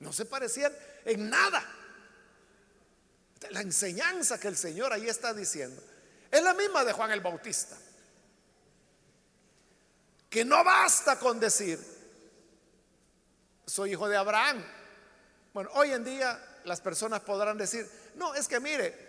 [0.00, 0.72] No se parecían
[1.04, 1.64] en nada.
[3.50, 5.82] La enseñanza que el Señor ahí está diciendo
[6.30, 7.76] es la misma de Juan el Bautista.
[10.28, 11.78] Que no basta con decir,
[13.66, 14.62] soy hijo de Abraham.
[15.54, 19.08] Bueno, hoy en día las personas podrán decir, no, es que mire,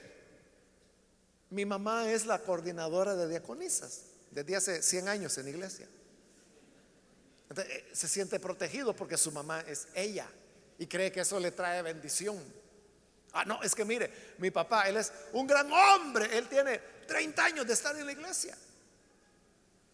[1.50, 5.90] mi mamá es la coordinadora de diaconisas desde hace 100 años en iglesia.
[7.58, 10.28] Eh, se siente protegido porque su mamá es ella
[10.78, 12.38] y cree que eso le trae bendición.
[13.34, 17.44] Ah, no, es que mire, mi papá, él es un gran hombre, él tiene 30
[17.44, 18.56] años de estar en la iglesia.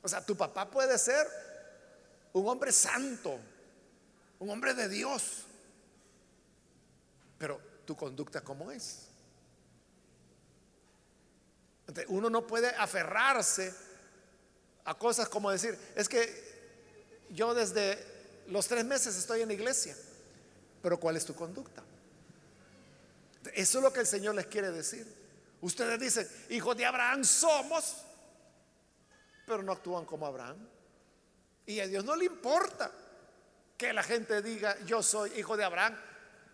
[0.02, 1.28] O sea, tu papá puede ser
[2.34, 3.40] un hombre santo,
[4.40, 5.46] un hombre de Dios,
[7.38, 9.08] pero tu conducta cómo es.
[12.08, 13.74] uno no puede aferrarse
[14.84, 16.45] a cosas como decir, es que
[17.36, 17.98] yo desde
[18.48, 19.96] los tres meses estoy en la iglesia,
[20.82, 21.84] pero ¿cuál es tu conducta?
[23.54, 25.06] Eso es lo que el Señor les quiere decir.
[25.62, 27.98] Ustedes dicen, hijos de Abraham somos,
[29.46, 30.58] pero no actúan como Abraham.
[31.66, 32.92] Y a Dios no le importa
[33.78, 35.98] que la gente diga, yo soy hijo de Abraham.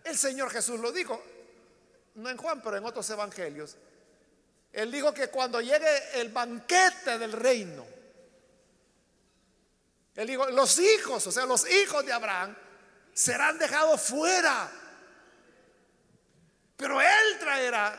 [0.04, 1.22] El Señor Jesús lo dijo,
[2.16, 3.76] no en Juan, pero en otros evangelios.
[4.72, 7.86] Él dijo que cuando llegue el banquete del reino,
[10.14, 12.54] él dijo, los hijos, o sea, los hijos de Abraham
[13.14, 14.70] serán dejados fuera.
[16.76, 17.98] Pero Él traerá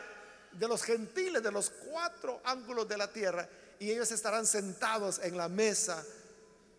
[0.52, 3.48] de los gentiles, de los cuatro ángulos de la tierra,
[3.80, 6.04] y ellos estarán sentados en la mesa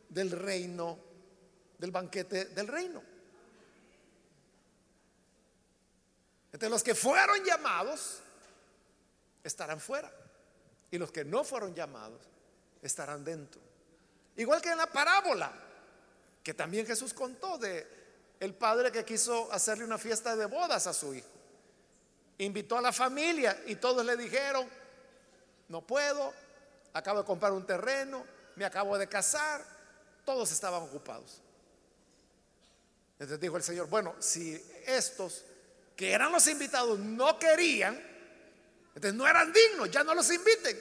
[0.07, 0.97] del reino,
[1.77, 3.03] del banquete del reino.
[6.45, 8.19] Entonces los que fueron llamados
[9.43, 10.09] estarán fuera,
[10.91, 12.21] y los que no fueron llamados
[12.81, 13.74] estarán dentro.
[14.37, 15.51] Igual que en la parábola
[16.43, 17.87] que también Jesús contó de
[18.39, 21.27] el padre que quiso hacerle una fiesta de bodas a su hijo.
[22.37, 24.69] Invitó a la familia y todos le dijeron,
[25.69, 26.33] no puedo,
[26.93, 28.25] acabo de comprar un terreno,
[28.55, 29.65] me acabo de casar,
[30.23, 31.41] todos estaban ocupados.
[33.13, 34.53] Entonces dijo el Señor, bueno, si
[34.85, 35.45] estos
[35.95, 37.95] que eran los invitados no querían,
[38.89, 40.77] entonces no eran dignos, ya no los inviten.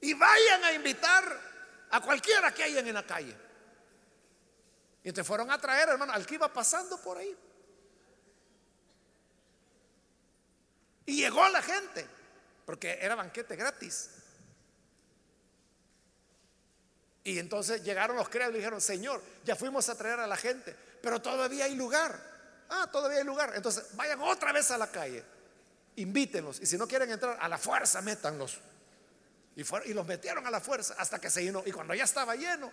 [0.00, 1.53] Y vayan a invitar
[1.94, 3.36] a cualquiera que hayan en la calle.
[5.04, 7.36] Y te fueron a traer, hermano, al que iba pasando por ahí.
[11.06, 12.04] Y llegó la gente,
[12.66, 14.10] porque era banquete gratis.
[17.22, 20.74] Y entonces llegaron los criados y dijeron, Señor, ya fuimos a traer a la gente,
[21.00, 22.18] pero todavía hay lugar.
[22.70, 23.52] Ah, todavía hay lugar.
[23.54, 25.22] Entonces vayan otra vez a la calle,
[25.94, 26.58] invítenlos.
[26.60, 28.58] Y si no quieren entrar, a la fuerza métanlos.
[29.56, 31.62] Y, los metieron a la fuerza hasta que se llenó.
[31.64, 32.72] Y cuando ya estaba lleno,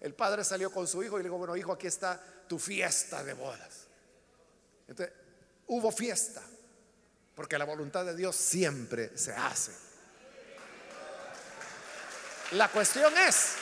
[0.00, 3.24] el padre salió con su hijo y le dijo, bueno, hijo, aquí está tu fiesta
[3.24, 3.86] de bodas.
[4.86, 5.14] Entonces,
[5.66, 6.42] hubo fiesta,
[7.34, 9.72] porque la voluntad de Dios siempre se hace.
[12.52, 13.54] La cuestión es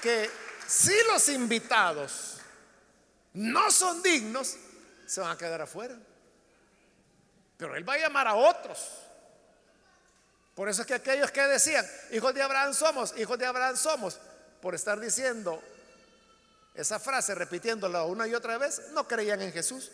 [0.00, 0.30] que
[0.66, 2.38] si los invitados
[3.34, 4.56] no son dignos,
[5.06, 5.98] se van a quedar afuera.
[7.62, 8.90] Pero Él va a llamar a otros.
[10.52, 14.18] Por eso es que aquellos que decían, hijos de Abraham somos, hijos de Abraham somos,
[14.60, 15.62] por estar diciendo
[16.74, 19.92] esa frase, repitiéndola una y otra vez, no creían en Jesús.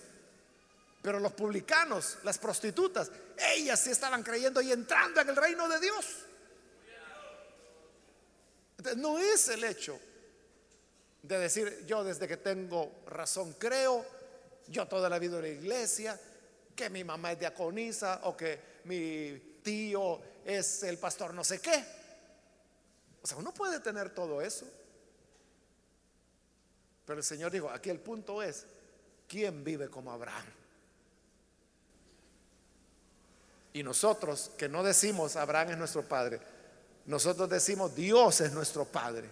[1.02, 5.78] Pero los publicanos, las prostitutas, ellas sí estaban creyendo y entrando en el reino de
[5.78, 6.06] Dios.
[8.78, 10.00] Entonces, no es el hecho
[11.22, 14.06] de decir, yo desde que tengo razón creo,
[14.68, 16.18] yo toda la vida en la iglesia,
[16.78, 21.84] que mi mamá es diaconisa o que mi tío es el pastor no sé qué.
[23.20, 24.64] O sea, uno puede tener todo eso.
[27.04, 28.64] Pero el Señor dijo, aquí el punto es,
[29.26, 30.44] ¿quién vive como Abraham?
[33.72, 36.40] Y nosotros que no decimos Abraham es nuestro padre,
[37.06, 39.28] nosotros decimos Dios es nuestro padre.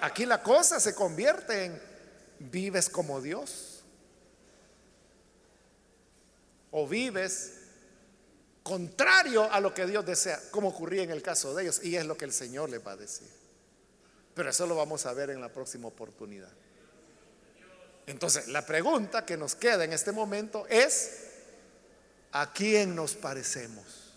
[0.00, 1.82] aquí la cosa se convierte en
[2.40, 3.75] vives como Dios
[6.78, 7.54] o vives
[8.62, 12.04] contrario a lo que Dios desea, como ocurría en el caso de ellos, y es
[12.04, 13.28] lo que el Señor les va a decir.
[14.34, 16.50] Pero eso lo vamos a ver en la próxima oportunidad.
[18.06, 21.12] Entonces, la pregunta que nos queda en este momento es,
[22.32, 24.12] ¿a quién nos parecemos?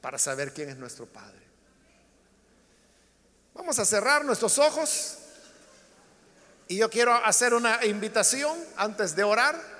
[0.00, 1.42] Para saber quién es nuestro Padre.
[3.52, 5.18] Vamos a cerrar nuestros ojos
[6.68, 9.77] y yo quiero hacer una invitación antes de orar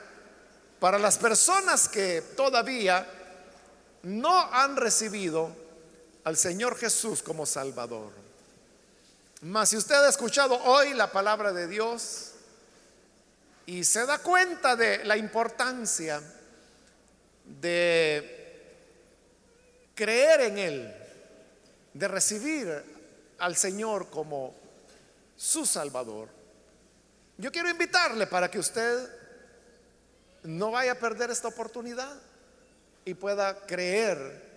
[0.81, 3.07] para las personas que todavía
[4.03, 5.51] no han recibido
[6.25, 8.13] al Señor Jesús como Salvador.
[9.43, 12.33] Mas si usted ha escuchado hoy la palabra de Dios
[13.67, 16.21] y se da cuenta de la importancia
[17.45, 18.37] de
[19.95, 20.95] creer en Él,
[21.95, 22.85] de recibir
[23.39, 24.55] al Señor como
[25.37, 26.29] su Salvador,
[27.37, 29.18] yo quiero invitarle para que usted
[30.45, 32.17] no vaya a perder esta oportunidad
[33.05, 34.49] y pueda creer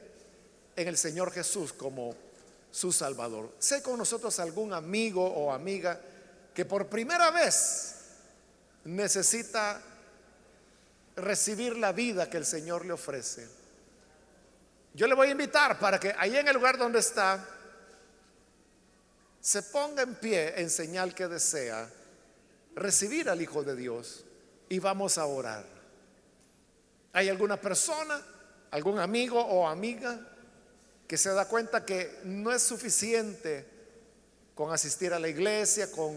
[0.75, 2.15] en el Señor Jesús como
[2.71, 3.53] su Salvador.
[3.59, 5.99] Sé con nosotros algún amigo o amiga
[6.53, 7.95] que por primera vez
[8.85, 9.81] necesita
[11.15, 13.47] recibir la vida que el Señor le ofrece.
[14.93, 17.45] Yo le voy a invitar para que ahí en el lugar donde está
[19.39, 21.89] se ponga en pie en señal que desea
[22.75, 24.23] recibir al Hijo de Dios
[24.71, 25.65] y vamos a orar.
[27.11, 28.23] ¿Hay alguna persona
[28.71, 30.17] algún amigo o amiga
[31.05, 33.65] que se da cuenta que no es suficiente
[34.55, 36.15] con asistir a la iglesia, con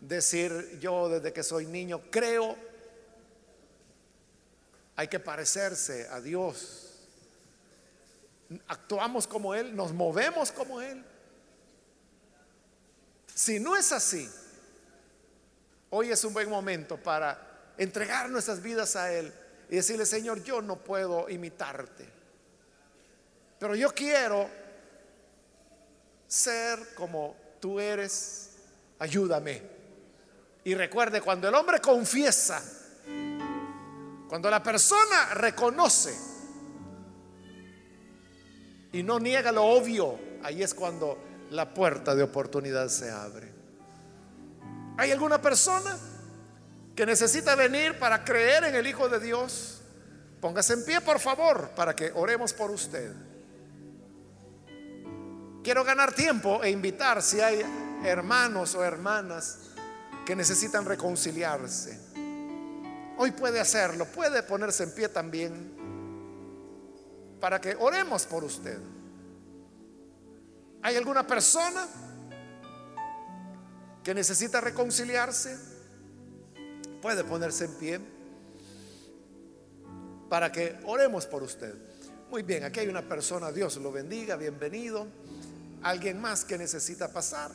[0.00, 2.54] decir yo desde que soy niño creo,
[4.96, 6.90] hay que parecerse a Dios.
[8.68, 11.02] Actuamos como Él, nos movemos como Él.
[13.34, 14.30] Si no es así,
[15.90, 19.32] hoy es un buen momento para entregar nuestras vidas a Él
[19.68, 22.08] y decirle, Señor, yo no puedo imitarte,
[23.58, 24.48] pero yo quiero
[26.26, 28.50] ser como tú eres,
[28.98, 29.62] ayúdame.
[30.62, 32.62] Y recuerde, cuando el hombre confiesa,
[34.28, 36.14] cuando la persona reconoce
[38.92, 41.18] y no niega lo obvio, ahí es cuando
[41.50, 43.59] la puerta de oportunidad se abre.
[45.00, 45.98] ¿Hay alguna persona?
[47.00, 49.80] que necesita venir para creer en el Hijo de Dios,
[50.38, 53.10] póngase en pie por favor para que oremos por usted.
[55.64, 57.62] Quiero ganar tiempo e invitar si hay
[58.04, 59.70] hermanos o hermanas
[60.26, 61.98] que necesitan reconciliarse.
[63.16, 65.74] Hoy puede hacerlo, puede ponerse en pie también
[67.40, 68.78] para que oremos por usted.
[70.82, 71.86] ¿Hay alguna persona
[74.02, 75.56] que necesita reconciliarse?
[77.02, 78.00] Puede ponerse en pie
[80.28, 81.74] para que oremos por usted.
[82.30, 85.06] Muy bien, aquí hay una persona, Dios lo bendiga, bienvenido.
[85.82, 87.50] Alguien más que necesita pasar.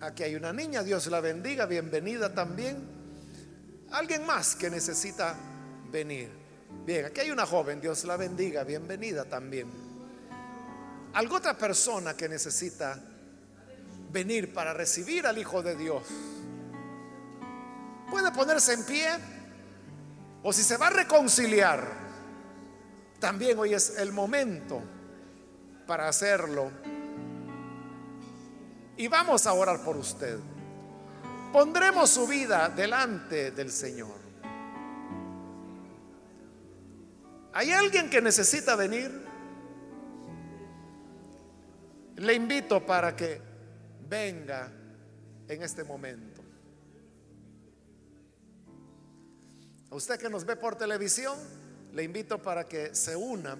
[0.00, 2.76] Aquí hay una niña, Dios la bendiga, bienvenida también.
[3.90, 5.36] Alguien más que necesita
[5.90, 6.28] venir.
[6.84, 9.68] Bien, aquí hay una joven, Dios la bendiga, bienvenida también.
[11.14, 13.00] Algo otra persona que necesita
[14.10, 16.02] venir para recibir al Hijo de Dios.
[18.10, 19.08] Puede ponerse en pie
[20.42, 21.86] o si se va a reconciliar,
[23.18, 24.80] también hoy es el momento
[25.86, 26.70] para hacerlo.
[28.96, 30.38] Y vamos a orar por usted.
[31.52, 34.18] Pondremos su vida delante del Señor.
[37.54, 39.26] ¿Hay alguien que necesita venir?
[42.16, 43.47] Le invito para que
[44.08, 44.72] venga
[45.48, 46.42] en este momento.
[49.90, 51.38] A usted que nos ve por televisión,
[51.92, 53.58] le invito para que se una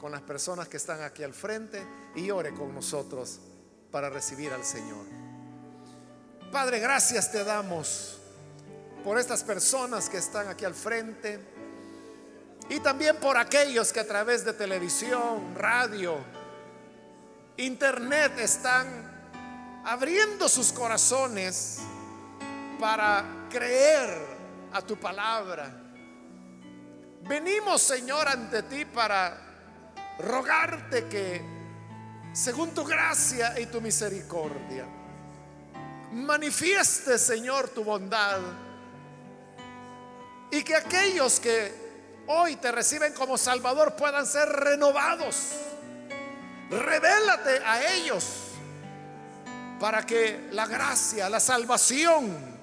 [0.00, 1.84] con las personas que están aquí al frente
[2.14, 3.40] y ore con nosotros
[3.90, 5.04] para recibir al Señor.
[6.50, 8.18] Padre, gracias te damos
[9.04, 11.38] por estas personas que están aquí al frente
[12.70, 16.16] y también por aquellos que a través de televisión, radio,
[17.56, 19.17] internet están
[19.88, 21.78] abriendo sus corazones
[22.78, 24.18] para creer
[24.70, 25.72] a tu palabra.
[27.22, 29.38] Venimos, Señor, ante ti para
[30.18, 31.42] rogarte que,
[32.34, 34.84] según tu gracia y tu misericordia,
[36.12, 38.40] manifieste, Señor, tu bondad
[40.50, 45.52] y que aquellos que hoy te reciben como Salvador puedan ser renovados
[46.70, 48.47] Revélate a ellos
[49.78, 52.58] para que la gracia, la salvación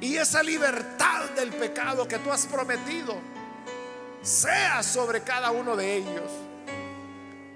[0.00, 3.16] y esa libertad del pecado que tú has prometido
[4.22, 6.30] sea sobre cada uno de ellos.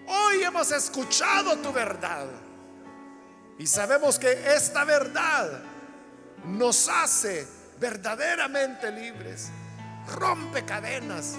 [0.06, 2.26] Hoy hemos escuchado tu verdad
[3.58, 5.62] y sabemos que esta verdad
[6.44, 7.46] nos hace
[7.78, 9.50] verdaderamente libres.
[10.16, 11.34] Rompe cadenas,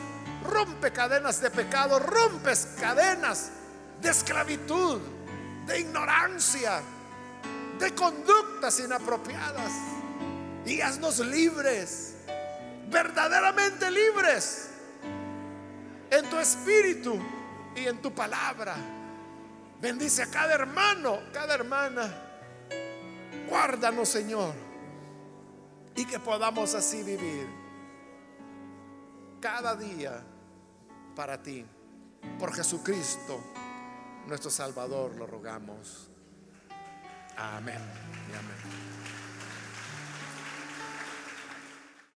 [0.50, 3.52] rompe cadenas de pecado, rompes cadenas
[4.02, 5.02] de esclavitud,
[5.66, 6.82] de ignorancia,
[7.80, 9.72] de conductas inapropiadas.
[10.66, 12.16] Y haznos libres,
[12.90, 14.70] verdaderamente libres,
[16.10, 17.20] en tu espíritu
[17.76, 18.76] y en tu palabra.
[19.82, 22.10] Bendice a cada hermano, cada hermana.
[23.50, 24.54] Guárdanos, Señor,
[25.96, 27.48] y que podamos así vivir
[29.42, 30.24] cada día
[31.14, 31.66] para ti,
[32.40, 33.53] por Jesucristo
[34.28, 36.10] nuestro Salvador, lo rogamos.
[37.38, 37.82] Amén
[38.32, 38.93] y amén.